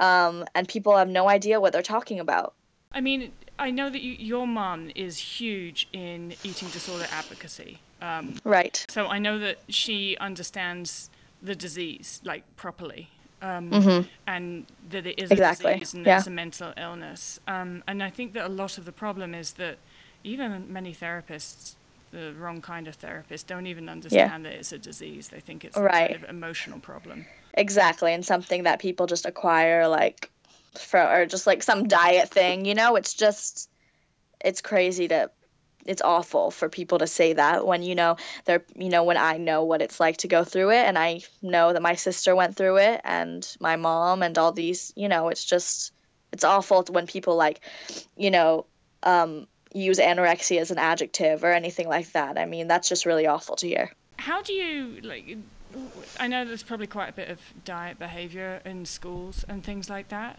um, 0.00 0.44
and 0.54 0.66
people 0.66 0.96
have 0.96 1.08
no 1.08 1.28
idea 1.28 1.60
what 1.60 1.72
they're 1.72 1.82
talking 1.82 2.18
about. 2.18 2.54
I 2.92 3.00
mean 3.00 3.32
i 3.58 3.70
know 3.70 3.90
that 3.90 4.02
you, 4.02 4.12
your 4.12 4.46
mom 4.46 4.90
is 4.94 5.18
huge 5.18 5.88
in 5.92 6.34
eating 6.44 6.68
disorder 6.68 7.06
advocacy 7.10 7.78
um, 8.00 8.34
right. 8.44 8.84
so 8.88 9.06
i 9.06 9.18
know 9.18 9.38
that 9.38 9.58
she 9.68 10.16
understands 10.18 11.10
the 11.42 11.54
disease 11.54 12.20
like 12.24 12.44
properly 12.56 13.10
um, 13.42 13.70
mm-hmm. 13.70 14.08
and 14.26 14.66
that 14.90 15.06
it 15.06 15.18
is 15.18 15.30
exactly. 15.30 15.72
a 15.72 15.78
disease 15.78 15.94
and 15.94 16.06
yeah. 16.06 16.18
it's 16.18 16.26
a 16.26 16.30
mental 16.30 16.72
illness. 16.76 17.40
Um, 17.46 17.82
and 17.86 18.02
I 18.02 18.10
think 18.10 18.32
that 18.34 18.46
a 18.46 18.48
lot 18.48 18.78
of 18.78 18.84
the 18.84 18.92
problem 18.92 19.34
is 19.34 19.52
that 19.52 19.78
even 20.24 20.72
many 20.72 20.94
therapists, 20.94 21.74
the 22.10 22.34
wrong 22.34 22.60
kind 22.60 22.88
of 22.88 22.98
therapists, 22.98 23.46
don't 23.46 23.66
even 23.66 23.88
understand 23.88 24.44
yeah. 24.44 24.50
that 24.50 24.58
it's 24.58 24.72
a 24.72 24.78
disease. 24.78 25.28
They 25.28 25.40
think 25.40 25.64
it's 25.64 25.76
right. 25.76 26.10
a 26.10 26.14
kind 26.14 26.24
of 26.24 26.30
emotional 26.30 26.80
problem. 26.80 27.26
Exactly, 27.54 28.12
and 28.12 28.24
something 28.24 28.64
that 28.64 28.78
people 28.80 29.06
just 29.06 29.26
acquire, 29.26 29.88
like, 29.88 30.30
for 30.78 31.00
or 31.00 31.26
just 31.26 31.46
like 31.46 31.62
some 31.62 31.88
diet 31.88 32.28
thing. 32.30 32.64
You 32.64 32.74
know, 32.74 32.96
it's 32.96 33.14
just 33.14 33.68
it's 34.40 34.60
crazy 34.60 35.08
to 35.08 35.30
it's 35.88 36.02
awful 36.02 36.50
for 36.50 36.68
people 36.68 36.98
to 36.98 37.06
say 37.06 37.32
that 37.32 37.66
when 37.66 37.82
you 37.82 37.94
know 37.94 38.16
they're 38.44 38.62
you 38.76 38.90
know 38.90 39.04
when 39.04 39.16
I 39.16 39.38
know 39.38 39.64
what 39.64 39.82
it's 39.82 39.98
like 39.98 40.18
to 40.18 40.28
go 40.28 40.44
through 40.44 40.70
it 40.70 40.84
and 40.84 40.98
I 40.98 41.22
know 41.42 41.72
that 41.72 41.82
my 41.82 41.94
sister 41.94 42.36
went 42.36 42.56
through 42.56 42.76
it 42.76 43.00
and 43.04 43.56
my 43.58 43.76
mom 43.76 44.22
and 44.22 44.36
all 44.36 44.52
these 44.52 44.92
you 44.96 45.08
know 45.08 45.28
it's 45.28 45.44
just 45.44 45.92
it's 46.32 46.44
awful 46.44 46.84
when 46.90 47.06
people 47.06 47.36
like 47.36 47.60
you 48.16 48.30
know 48.30 48.66
um, 49.02 49.46
use 49.72 49.98
anorexia 49.98 50.60
as 50.60 50.70
an 50.70 50.78
adjective 50.78 51.44
or 51.44 51.52
anything 51.52 51.88
like 51.88 52.12
that. 52.12 52.38
I 52.38 52.44
mean 52.44 52.68
that's 52.68 52.88
just 52.88 53.06
really 53.06 53.26
awful 53.26 53.56
to 53.56 53.66
hear. 53.66 53.90
How 54.18 54.42
do 54.42 54.52
you 54.52 55.00
like 55.02 55.38
I 56.18 56.28
know 56.28 56.44
there's 56.44 56.62
probably 56.62 56.86
quite 56.86 57.10
a 57.10 57.12
bit 57.12 57.28
of 57.28 57.40
diet 57.64 57.98
behavior 57.98 58.60
in 58.64 58.86
schools 58.86 59.44
and 59.48 59.62
things 59.62 59.88
like 59.88 60.08
that. 60.08 60.38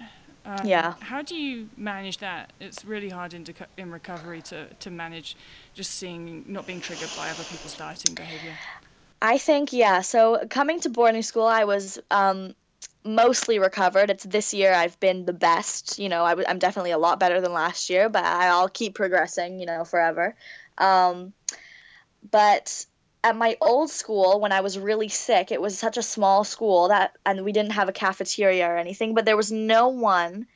Um, 0.50 0.66
yeah. 0.66 0.96
How 1.00 1.22
do 1.22 1.36
you 1.36 1.70
manage 1.78 2.18
that? 2.18 2.54
It's 2.60 2.84
really 2.84 3.10
hard 3.10 3.36
in, 3.36 3.44
deco- 3.44 3.68
in 3.78 3.92
recovery 3.92 4.42
to, 4.44 4.66
to 4.66 4.90
manage 4.90 5.38
just 5.76 5.92
seeing, 5.92 6.44
not 6.48 6.66
being 6.66 6.82
triggered 6.82 7.12
by 7.16 7.30
other 7.30 7.44
people's 7.44 7.78
dieting 7.78 8.16
behavior. 8.16 8.58
I 9.22 9.38
think, 9.38 9.72
yeah. 9.74 10.02
So 10.02 10.48
coming 10.50 10.80
to 10.82 10.90
boarding 10.90 11.22
school, 11.22 11.46
I 11.46 11.66
was 11.66 12.00
um, 12.10 12.56
mostly 13.04 13.60
recovered. 13.60 14.10
It's 14.10 14.24
this 14.24 14.52
year 14.52 14.74
I've 14.74 15.00
been 15.00 15.26
the 15.26 15.34
best. 15.34 16.00
You 16.00 16.10
know, 16.10 16.24
i 16.24 16.32
w- 16.32 16.48
I'm 16.50 16.58
definitely 16.58 16.92
a 16.92 16.98
lot 16.98 17.20
better 17.20 17.40
than 17.42 17.54
last 17.54 17.92
year, 17.92 18.10
but 18.10 18.26
I'll 18.26 18.70
keep 18.70 18.96
progressing, 18.96 19.60
you 19.60 19.68
know, 19.68 19.84
forever. 19.84 20.34
Um, 20.80 21.34
but 22.32 22.88
at 23.24 23.36
my 23.36 23.58
old 23.62 23.90
school 23.90 24.40
when 24.40 24.52
I 24.52 24.62
was 24.62 24.80
really 24.80 25.10
sick, 25.10 25.52
it 25.52 25.62
was 25.62 25.78
such 25.78 25.98
a 25.98 26.04
small 26.04 26.44
school 26.44 26.88
that 26.90 27.18
and 27.26 27.44
we 27.44 27.52
didn't 27.52 27.74
have 27.74 27.90
a 27.90 27.94
cafeteria 27.94 28.68
or 28.68 28.78
anything, 28.78 29.14
but 29.14 29.26
there 29.26 29.38
was 29.38 29.52
no 29.52 29.90
one 29.90 30.48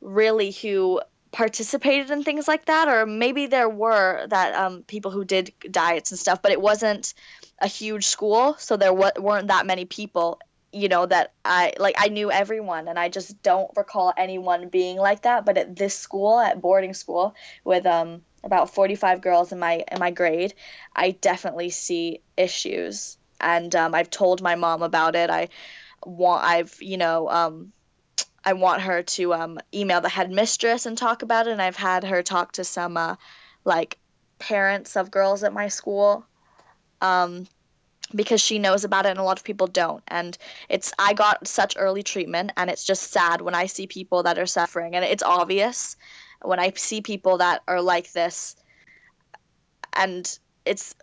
really 0.00 0.50
who 0.50 1.00
participated 1.32 2.10
in 2.10 2.24
things 2.24 2.48
like 2.48 2.64
that 2.64 2.88
or 2.88 3.06
maybe 3.06 3.46
there 3.46 3.68
were 3.68 4.26
that 4.28 4.54
um, 4.54 4.82
people 4.82 5.10
who 5.10 5.24
did 5.24 5.52
diets 5.70 6.10
and 6.10 6.18
stuff 6.18 6.42
but 6.42 6.50
it 6.50 6.60
wasn't 6.60 7.14
a 7.60 7.68
huge 7.68 8.06
school 8.06 8.56
so 8.58 8.76
there 8.76 8.92
weren't 8.92 9.46
that 9.46 9.64
many 9.64 9.84
people 9.84 10.40
you 10.72 10.88
know 10.88 11.04
that 11.04 11.32
i 11.44 11.72
like 11.78 11.96
i 11.98 12.08
knew 12.08 12.30
everyone 12.30 12.86
and 12.86 12.98
i 12.98 13.08
just 13.08 13.42
don't 13.42 13.70
recall 13.76 14.12
anyone 14.16 14.68
being 14.68 14.96
like 14.96 15.22
that 15.22 15.44
but 15.44 15.58
at 15.58 15.74
this 15.74 15.96
school 15.96 16.38
at 16.38 16.60
boarding 16.60 16.94
school 16.94 17.34
with 17.64 17.86
um 17.86 18.22
about 18.42 18.72
45 18.72 19.20
girls 19.20 19.52
in 19.52 19.58
my 19.58 19.84
in 19.90 19.98
my 19.98 20.10
grade, 20.10 20.54
I 20.94 21.12
definitely 21.12 21.70
see 21.70 22.22
issues, 22.36 23.18
and 23.40 23.74
um, 23.74 23.94
I've 23.94 24.10
told 24.10 24.42
my 24.42 24.54
mom 24.54 24.82
about 24.82 25.16
it. 25.16 25.30
I 25.30 25.48
want 26.04 26.44
I've 26.44 26.76
you 26.80 26.96
know 26.96 27.28
um, 27.28 27.72
I 28.44 28.54
want 28.54 28.82
her 28.82 29.02
to 29.02 29.34
um, 29.34 29.58
email 29.74 30.00
the 30.00 30.08
headmistress 30.08 30.86
and 30.86 30.96
talk 30.96 31.22
about 31.22 31.46
it, 31.46 31.52
and 31.52 31.62
I've 31.62 31.76
had 31.76 32.04
her 32.04 32.22
talk 32.22 32.52
to 32.52 32.64
some 32.64 32.96
uh, 32.96 33.16
like 33.64 33.98
parents 34.38 34.96
of 34.96 35.10
girls 35.10 35.44
at 35.44 35.52
my 35.52 35.68
school. 35.68 36.24
Um, 37.02 37.46
because 38.14 38.40
she 38.40 38.58
knows 38.58 38.84
about 38.84 39.06
it 39.06 39.10
and 39.10 39.18
a 39.18 39.24
lot 39.24 39.38
of 39.38 39.44
people 39.44 39.66
don't. 39.66 40.02
And 40.08 40.36
it's 40.68 40.92
i 40.98 41.12
got 41.12 41.46
such 41.46 41.74
early 41.78 42.02
treatment 42.02 42.52
and 42.56 42.70
it's 42.70 42.84
just 42.84 43.10
sad 43.10 43.40
when 43.40 43.54
i 43.54 43.66
see 43.66 43.86
people 43.86 44.22
that 44.24 44.38
are 44.38 44.46
suffering. 44.46 44.94
And 44.94 45.04
it's 45.04 45.22
obvious 45.22 45.96
when 46.42 46.58
i 46.58 46.72
see 46.74 47.00
people 47.00 47.38
that 47.38 47.62
are 47.68 47.80
like 47.82 48.12
this. 48.12 48.56
And 49.92 50.38
it's 50.64 50.94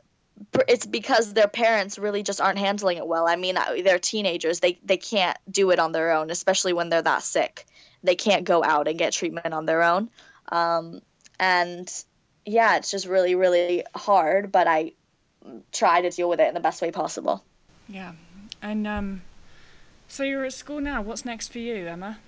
it's 0.67 0.85
because 0.85 1.33
their 1.33 1.47
parents 1.47 1.97
really 1.97 2.21
just 2.21 2.39
aren't 2.39 2.59
handling 2.59 2.97
it 2.97 3.07
well. 3.07 3.27
I 3.27 3.35
mean 3.35 3.57
they're 3.83 3.99
teenagers. 3.99 4.59
They 4.59 4.79
they 4.83 4.97
can't 4.97 5.37
do 5.49 5.71
it 5.71 5.79
on 5.79 5.91
their 5.91 6.11
own 6.11 6.29
especially 6.29 6.73
when 6.73 6.89
they're 6.89 7.01
that 7.01 7.23
sick. 7.23 7.65
They 8.03 8.15
can't 8.15 8.43
go 8.43 8.63
out 8.63 8.87
and 8.87 8.97
get 8.97 9.13
treatment 9.13 9.53
on 9.53 9.65
their 9.65 9.83
own. 9.83 10.09
Um, 10.49 11.01
and 11.39 11.91
yeah 12.47 12.77
it's 12.77 12.89
just 12.89 13.05
really 13.05 13.35
really 13.35 13.83
hard 13.93 14.51
but 14.51 14.67
i 14.67 14.93
try 15.71 16.01
to 16.01 16.09
deal 16.09 16.29
with 16.29 16.39
it 16.39 16.47
in 16.47 16.53
the 16.53 16.59
best 16.59 16.81
way 16.81 16.91
possible. 16.91 17.43
Yeah. 17.87 18.13
And 18.61 18.87
um, 18.87 19.21
so 20.07 20.23
you're 20.23 20.45
at 20.45 20.53
school 20.53 20.79
now. 20.79 21.01
What's 21.01 21.25
next 21.25 21.51
for 21.51 21.59
you, 21.59 21.87
Emma? 21.87 22.19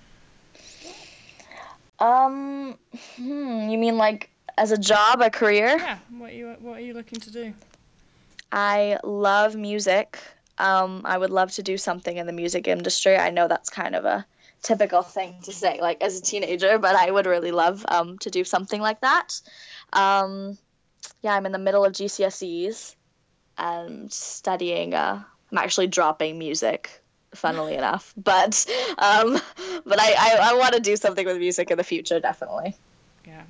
Um, 1.98 2.78
hmm, 3.16 3.68
you 3.68 3.78
mean 3.78 3.96
like 3.98 4.30
as 4.56 4.72
a 4.72 4.78
job, 4.78 5.20
a 5.20 5.30
career? 5.30 5.76
Yeah. 5.76 5.98
What 6.16 6.30
are 6.30 6.34
you 6.34 6.56
What 6.60 6.78
are 6.78 6.80
you 6.80 6.94
looking 6.94 7.20
to 7.20 7.30
do? 7.30 7.54
I 8.52 8.98
love 9.04 9.54
music. 9.54 10.18
Um, 10.58 11.02
I 11.04 11.16
would 11.16 11.30
love 11.30 11.52
to 11.52 11.62
do 11.62 11.78
something 11.78 12.16
in 12.16 12.26
the 12.26 12.32
music 12.32 12.68
industry. 12.68 13.16
I 13.16 13.30
know 13.30 13.48
that's 13.48 13.70
kind 13.70 13.94
of 13.94 14.04
a 14.04 14.26
typical 14.62 15.02
thing 15.02 15.36
to 15.44 15.52
say, 15.52 15.80
like 15.80 16.02
as 16.02 16.18
a 16.18 16.22
teenager, 16.22 16.78
but 16.78 16.94
I 16.94 17.10
would 17.10 17.26
really 17.26 17.52
love 17.52 17.84
um, 17.88 18.18
to 18.18 18.30
do 18.30 18.44
something 18.44 18.80
like 18.80 19.00
that. 19.00 19.40
Um, 19.92 20.58
yeah, 21.22 21.34
I'm 21.34 21.46
in 21.46 21.52
the 21.52 21.58
middle 21.58 21.84
of 21.84 21.92
GCSEs, 21.92 22.94
and 23.60 24.12
studying. 24.12 24.94
Uh, 24.94 25.22
I'm 25.52 25.58
actually 25.58 25.86
dropping 25.86 26.38
music, 26.38 26.90
funnily 27.34 27.74
enough, 27.74 28.12
but 28.22 28.66
um, 28.98 29.40
but 29.84 30.00
I, 30.00 30.12
I, 30.18 30.38
I 30.50 30.54
want 30.54 30.74
to 30.74 30.80
do 30.80 30.96
something 30.96 31.26
with 31.26 31.38
music 31.38 31.70
in 31.70 31.78
the 31.78 31.84
future, 31.84 32.18
definitely. 32.18 32.76
Yeah. 33.26 33.42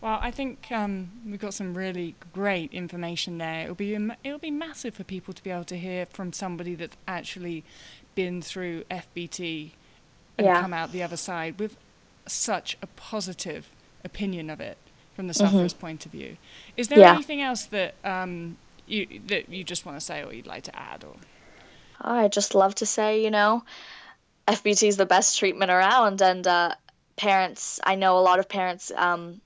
Well, 0.00 0.18
I 0.22 0.30
think 0.30 0.70
um, 0.70 1.10
we've 1.26 1.40
got 1.40 1.52
some 1.52 1.74
really 1.74 2.14
great 2.32 2.72
information 2.72 3.38
there. 3.38 3.64
It'll 3.64 3.74
be 3.74 3.94
it'll 4.24 4.38
be 4.38 4.50
massive 4.50 4.94
for 4.94 5.04
people 5.04 5.34
to 5.34 5.42
be 5.42 5.50
able 5.50 5.64
to 5.64 5.78
hear 5.78 6.06
from 6.06 6.32
somebody 6.32 6.74
that's 6.74 6.96
actually 7.08 7.64
been 8.14 8.42
through 8.42 8.84
FBT 8.84 9.72
and 10.38 10.46
yeah. 10.46 10.60
come 10.60 10.72
out 10.72 10.92
the 10.92 11.02
other 11.02 11.16
side 11.16 11.58
with 11.58 11.76
such 12.26 12.78
a 12.82 12.86
positive 12.86 13.68
opinion 14.04 14.48
of 14.48 14.60
it 14.60 14.78
from 15.14 15.26
the 15.26 15.34
sufferer's 15.34 15.74
mm-hmm. 15.74 15.80
point 15.80 16.06
of 16.06 16.12
view. 16.12 16.36
Is 16.76 16.88
there 16.88 16.98
yeah. 16.98 17.12
anything 17.12 17.42
else 17.42 17.66
that 17.66 17.94
um, 18.04 18.56
you 18.90 19.20
that 19.26 19.48
you 19.48 19.64
just 19.64 19.86
want 19.86 19.98
to 19.98 20.04
say 20.04 20.22
or 20.24 20.32
you'd 20.32 20.46
like 20.46 20.64
to 20.64 20.76
add 20.76 21.04
or 21.04 21.16
I 22.00 22.28
just 22.28 22.54
love 22.54 22.74
to 22.76 22.86
say, 22.86 23.22
you 23.22 23.30
know, 23.30 23.62
FBT 24.48 24.88
is 24.88 24.96
the 24.96 25.06
best 25.06 25.38
treatment 25.38 25.70
around, 25.70 26.22
and 26.22 26.46
uh, 26.46 26.74
parents. 27.16 27.78
I 27.84 27.94
know 27.94 28.18
a 28.18 28.20
lot 28.20 28.38
of 28.38 28.48
parents, 28.48 28.90
um, 28.96 29.40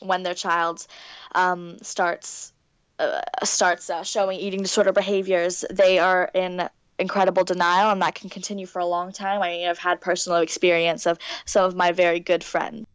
when 0.00 0.22
their 0.22 0.34
child 0.34 0.86
um, 1.34 1.78
starts 1.82 2.52
uh, 2.98 3.22
starts 3.44 3.88
uh, 3.88 4.02
showing 4.02 4.38
eating 4.38 4.62
disorder 4.62 4.92
behaviors, 4.92 5.64
they 5.70 5.98
are 5.98 6.30
in 6.34 6.68
incredible 6.98 7.44
denial, 7.44 7.90
and 7.90 8.02
that 8.02 8.14
can 8.14 8.28
continue 8.28 8.66
for 8.66 8.80
a 8.80 8.86
long 8.86 9.12
time. 9.12 9.40
I 9.40 9.48
mean, 9.48 9.68
I've 9.68 9.78
had 9.78 10.00
personal 10.00 10.38
experience 10.38 11.06
of 11.06 11.18
some 11.46 11.64
of 11.64 11.74
my 11.74 11.92
very 11.92 12.20
good 12.20 12.44
friends, 12.44 12.86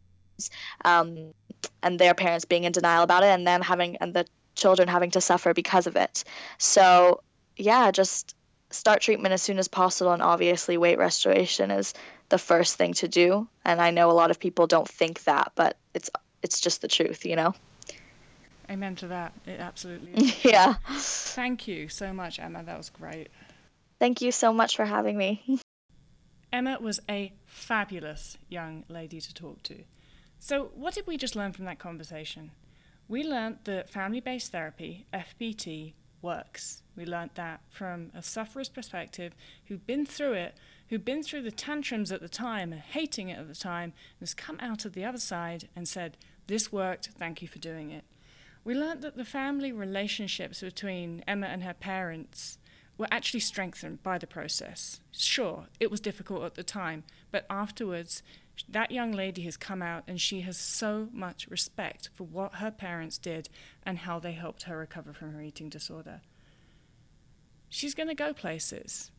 um, 0.84 1.32
and 1.82 1.98
their 1.98 2.14
parents 2.14 2.44
being 2.44 2.64
in 2.64 2.72
denial 2.72 3.02
about 3.02 3.22
it, 3.22 3.26
and 3.26 3.46
them 3.46 3.62
having 3.62 3.96
and 3.96 4.14
the 4.14 4.26
children 4.58 4.88
having 4.88 5.12
to 5.12 5.20
suffer 5.20 5.54
because 5.54 5.86
of 5.86 5.96
it. 5.96 6.24
So, 6.58 7.22
yeah, 7.56 7.90
just 7.90 8.34
start 8.70 9.00
treatment 9.00 9.32
as 9.32 9.40
soon 9.42 9.58
as 9.58 9.68
possible. 9.68 10.12
And 10.12 10.22
obviously, 10.22 10.76
weight 10.76 10.98
restoration 10.98 11.70
is 11.70 11.94
the 12.28 12.38
first 12.38 12.76
thing 12.76 12.92
to 12.94 13.08
do. 13.08 13.48
And 13.64 13.80
I 13.80 13.90
know 13.90 14.10
a 14.10 14.12
lot 14.12 14.30
of 14.30 14.38
people 14.38 14.66
don't 14.66 14.88
think 14.88 15.24
that, 15.24 15.52
but 15.54 15.76
it's 15.94 16.10
it's 16.42 16.60
just 16.60 16.82
the 16.82 16.88
truth, 16.88 17.24
you 17.24 17.36
know. 17.36 17.54
Amen 18.70 18.96
to 18.96 19.08
that. 19.08 19.32
It 19.46 19.60
absolutely 19.60 20.12
is. 20.22 20.44
yeah. 20.44 20.74
Thank 20.92 21.66
you 21.66 21.88
so 21.88 22.12
much, 22.12 22.38
Emma. 22.38 22.62
That 22.62 22.76
was 22.76 22.90
great. 22.90 23.28
Thank 23.98 24.20
you 24.20 24.30
so 24.30 24.52
much 24.52 24.76
for 24.76 24.84
having 24.84 25.16
me. 25.16 25.42
Emma 26.52 26.78
was 26.80 27.00
a 27.08 27.32
fabulous 27.46 28.38
young 28.48 28.84
lady 28.88 29.20
to 29.20 29.34
talk 29.34 29.62
to. 29.64 29.84
So, 30.38 30.70
what 30.74 30.94
did 30.94 31.06
we 31.06 31.16
just 31.16 31.34
learn 31.34 31.52
from 31.52 31.64
that 31.64 31.78
conversation? 31.78 32.52
We 33.08 33.24
learnt 33.24 33.64
that 33.64 33.88
family 33.88 34.20
based 34.20 34.52
therapy, 34.52 35.06
FBT, 35.12 35.94
works. 36.20 36.82
We 36.96 37.06
learnt 37.06 37.36
that 37.36 37.60
from 37.70 38.10
a 38.14 38.22
sufferer's 38.22 38.68
perspective 38.68 39.34
who'd 39.66 39.86
been 39.86 40.04
through 40.04 40.34
it, 40.34 40.56
who'd 40.88 41.04
been 41.04 41.22
through 41.22 41.42
the 41.42 41.50
tantrums 41.50 42.12
at 42.12 42.20
the 42.20 42.28
time 42.28 42.72
and 42.72 42.80
hating 42.80 43.28
it 43.28 43.38
at 43.38 43.48
the 43.48 43.54
time, 43.54 43.92
and 44.18 44.20
has 44.20 44.34
come 44.34 44.58
out 44.60 44.84
of 44.84 44.94
the 44.94 45.04
other 45.04 45.18
side 45.18 45.68
and 45.74 45.88
said, 45.88 46.16
This 46.46 46.72
worked, 46.72 47.10
thank 47.18 47.40
you 47.40 47.48
for 47.48 47.58
doing 47.58 47.90
it. 47.90 48.04
We 48.64 48.74
learnt 48.74 49.00
that 49.02 49.16
the 49.16 49.24
family 49.24 49.72
relationships 49.72 50.60
between 50.60 51.24
Emma 51.26 51.46
and 51.46 51.62
her 51.62 51.74
parents 51.74 52.57
were 52.98 53.08
actually 53.10 53.40
strengthened 53.40 54.02
by 54.02 54.18
the 54.18 54.26
process. 54.26 55.00
Sure, 55.12 55.66
it 55.80 55.90
was 55.90 56.00
difficult 56.00 56.42
at 56.42 56.56
the 56.56 56.64
time, 56.64 57.04
but 57.30 57.46
afterwards 57.48 58.22
that 58.68 58.90
young 58.90 59.12
lady 59.12 59.42
has 59.42 59.56
come 59.56 59.82
out 59.82 60.02
and 60.08 60.20
she 60.20 60.40
has 60.40 60.56
so 60.58 61.08
much 61.12 61.46
respect 61.48 62.10
for 62.14 62.24
what 62.24 62.54
her 62.54 62.70
parents 62.70 63.18
did 63.18 63.48
and 63.84 63.98
how 63.98 64.18
they 64.18 64.32
helped 64.32 64.64
her 64.64 64.78
recover 64.78 65.12
from 65.12 65.32
her 65.32 65.40
eating 65.40 65.68
disorder. 65.68 66.20
She's 67.68 67.94
going 67.94 68.08
to 68.08 68.14
go 68.14 68.32
places. 68.32 69.10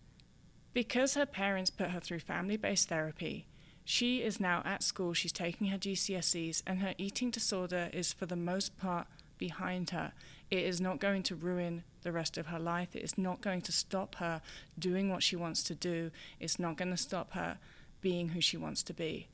Because 0.73 1.15
her 1.15 1.25
parents 1.25 1.71
put 1.71 1.91
her 1.91 1.99
through 1.99 2.19
family 2.19 2.57
based 2.57 2.89
therapy, 2.89 3.47
she 3.83 4.21
is 4.21 4.39
now 4.39 4.61
at 4.65 4.83
school, 4.83 5.13
she's 5.13 5.31
taking 5.31 5.67
her 5.67 5.77
GCSEs, 5.77 6.61
and 6.67 6.79
her 6.79 6.93
eating 6.97 7.31
disorder 7.31 7.89
is, 7.91 8.13
for 8.13 8.27
the 8.27 8.35
most 8.35 8.77
part, 8.77 9.07
behind 9.39 9.89
her. 9.89 10.13
It 10.51 10.63
is 10.63 10.81
not 10.81 10.99
going 10.99 11.23
to 11.23 11.35
ruin 11.35 11.83
the 12.01 12.11
rest 12.11 12.37
of 12.37 12.47
her 12.47 12.59
life. 12.59 12.95
It 12.95 13.03
is 13.03 13.17
not 13.17 13.41
going 13.41 13.61
to 13.61 13.71
stop 13.71 14.15
her 14.15 14.41
doing 14.77 15.09
what 15.09 15.23
she 15.23 15.35
wants 15.35 15.63
to 15.63 15.75
do. 15.75 16.11
It's 16.39 16.59
not 16.59 16.77
going 16.77 16.91
to 16.91 16.97
stop 16.97 17.33
her 17.33 17.57
being 18.01 18.29
who 18.29 18.41
she 18.41 18.57
wants 18.57 18.81
to 18.83 18.93
be. 18.93 19.27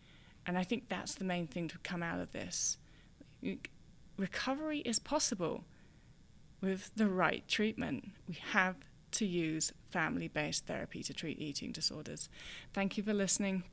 And 0.45 0.57
I 0.57 0.63
think 0.63 0.89
that's 0.89 1.15
the 1.15 1.23
main 1.23 1.47
thing 1.47 1.67
to 1.69 1.77
come 1.79 2.03
out 2.03 2.19
of 2.19 2.31
this. 2.31 2.77
Recovery 4.17 4.79
is 4.79 4.99
possible 4.99 5.63
with 6.61 6.91
the 6.95 7.07
right 7.07 7.47
treatment. 7.47 8.11
We 8.27 8.37
have 8.51 8.75
to 9.11 9.25
use 9.25 9.71
family 9.91 10.27
based 10.27 10.65
therapy 10.65 11.03
to 11.03 11.13
treat 11.13 11.39
eating 11.39 11.71
disorders. 11.71 12.29
Thank 12.73 12.97
you 12.97 13.03
for 13.03 13.13
listening. 13.13 13.63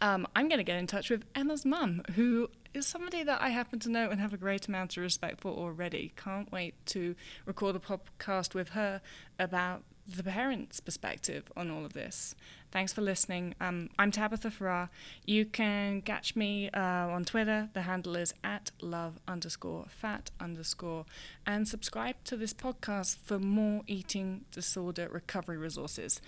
Um, 0.00 0.26
I'm 0.34 0.48
going 0.48 0.58
to 0.58 0.64
get 0.64 0.78
in 0.78 0.86
touch 0.86 1.10
with 1.10 1.24
Emma's 1.34 1.64
mum, 1.64 2.02
who 2.14 2.48
is 2.74 2.86
somebody 2.86 3.22
that 3.22 3.40
I 3.40 3.50
happen 3.50 3.78
to 3.80 3.90
know 3.90 4.10
and 4.10 4.20
have 4.20 4.32
a 4.32 4.38
great 4.38 4.68
amount 4.68 4.96
of 4.96 5.02
respect 5.02 5.40
for 5.40 5.52
already. 5.52 6.12
Can't 6.16 6.50
wait 6.50 6.74
to 6.86 7.14
record 7.46 7.76
a 7.76 7.78
podcast 7.78 8.54
with 8.54 8.70
her 8.70 9.00
about 9.38 9.82
the 10.06 10.22
parents' 10.22 10.80
perspective 10.80 11.44
on 11.56 11.70
all 11.70 11.84
of 11.84 11.92
this. 11.92 12.34
Thanks 12.72 12.92
for 12.92 13.02
listening. 13.02 13.54
Um, 13.60 13.90
I'm 13.98 14.10
Tabitha 14.10 14.50
Farrar. 14.50 14.88
You 15.26 15.44
can 15.44 16.00
catch 16.02 16.34
me 16.34 16.70
uh, 16.70 16.80
on 16.80 17.24
Twitter. 17.24 17.68
The 17.74 17.82
handle 17.82 18.16
is 18.16 18.32
at 18.42 18.70
love 18.80 19.20
underscore 19.28 19.86
fat 19.88 20.30
underscore. 20.40 21.04
And 21.46 21.68
subscribe 21.68 22.16
to 22.24 22.36
this 22.36 22.54
podcast 22.54 23.18
for 23.18 23.38
more 23.38 23.82
eating 23.86 24.46
disorder 24.50 25.08
recovery 25.10 25.58
resources. 25.58 26.20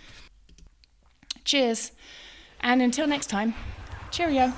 Cheers. 1.45 1.93
And 2.61 2.81
until 2.81 3.07
next 3.07 3.27
time, 3.27 3.55
cheerio. 4.11 4.53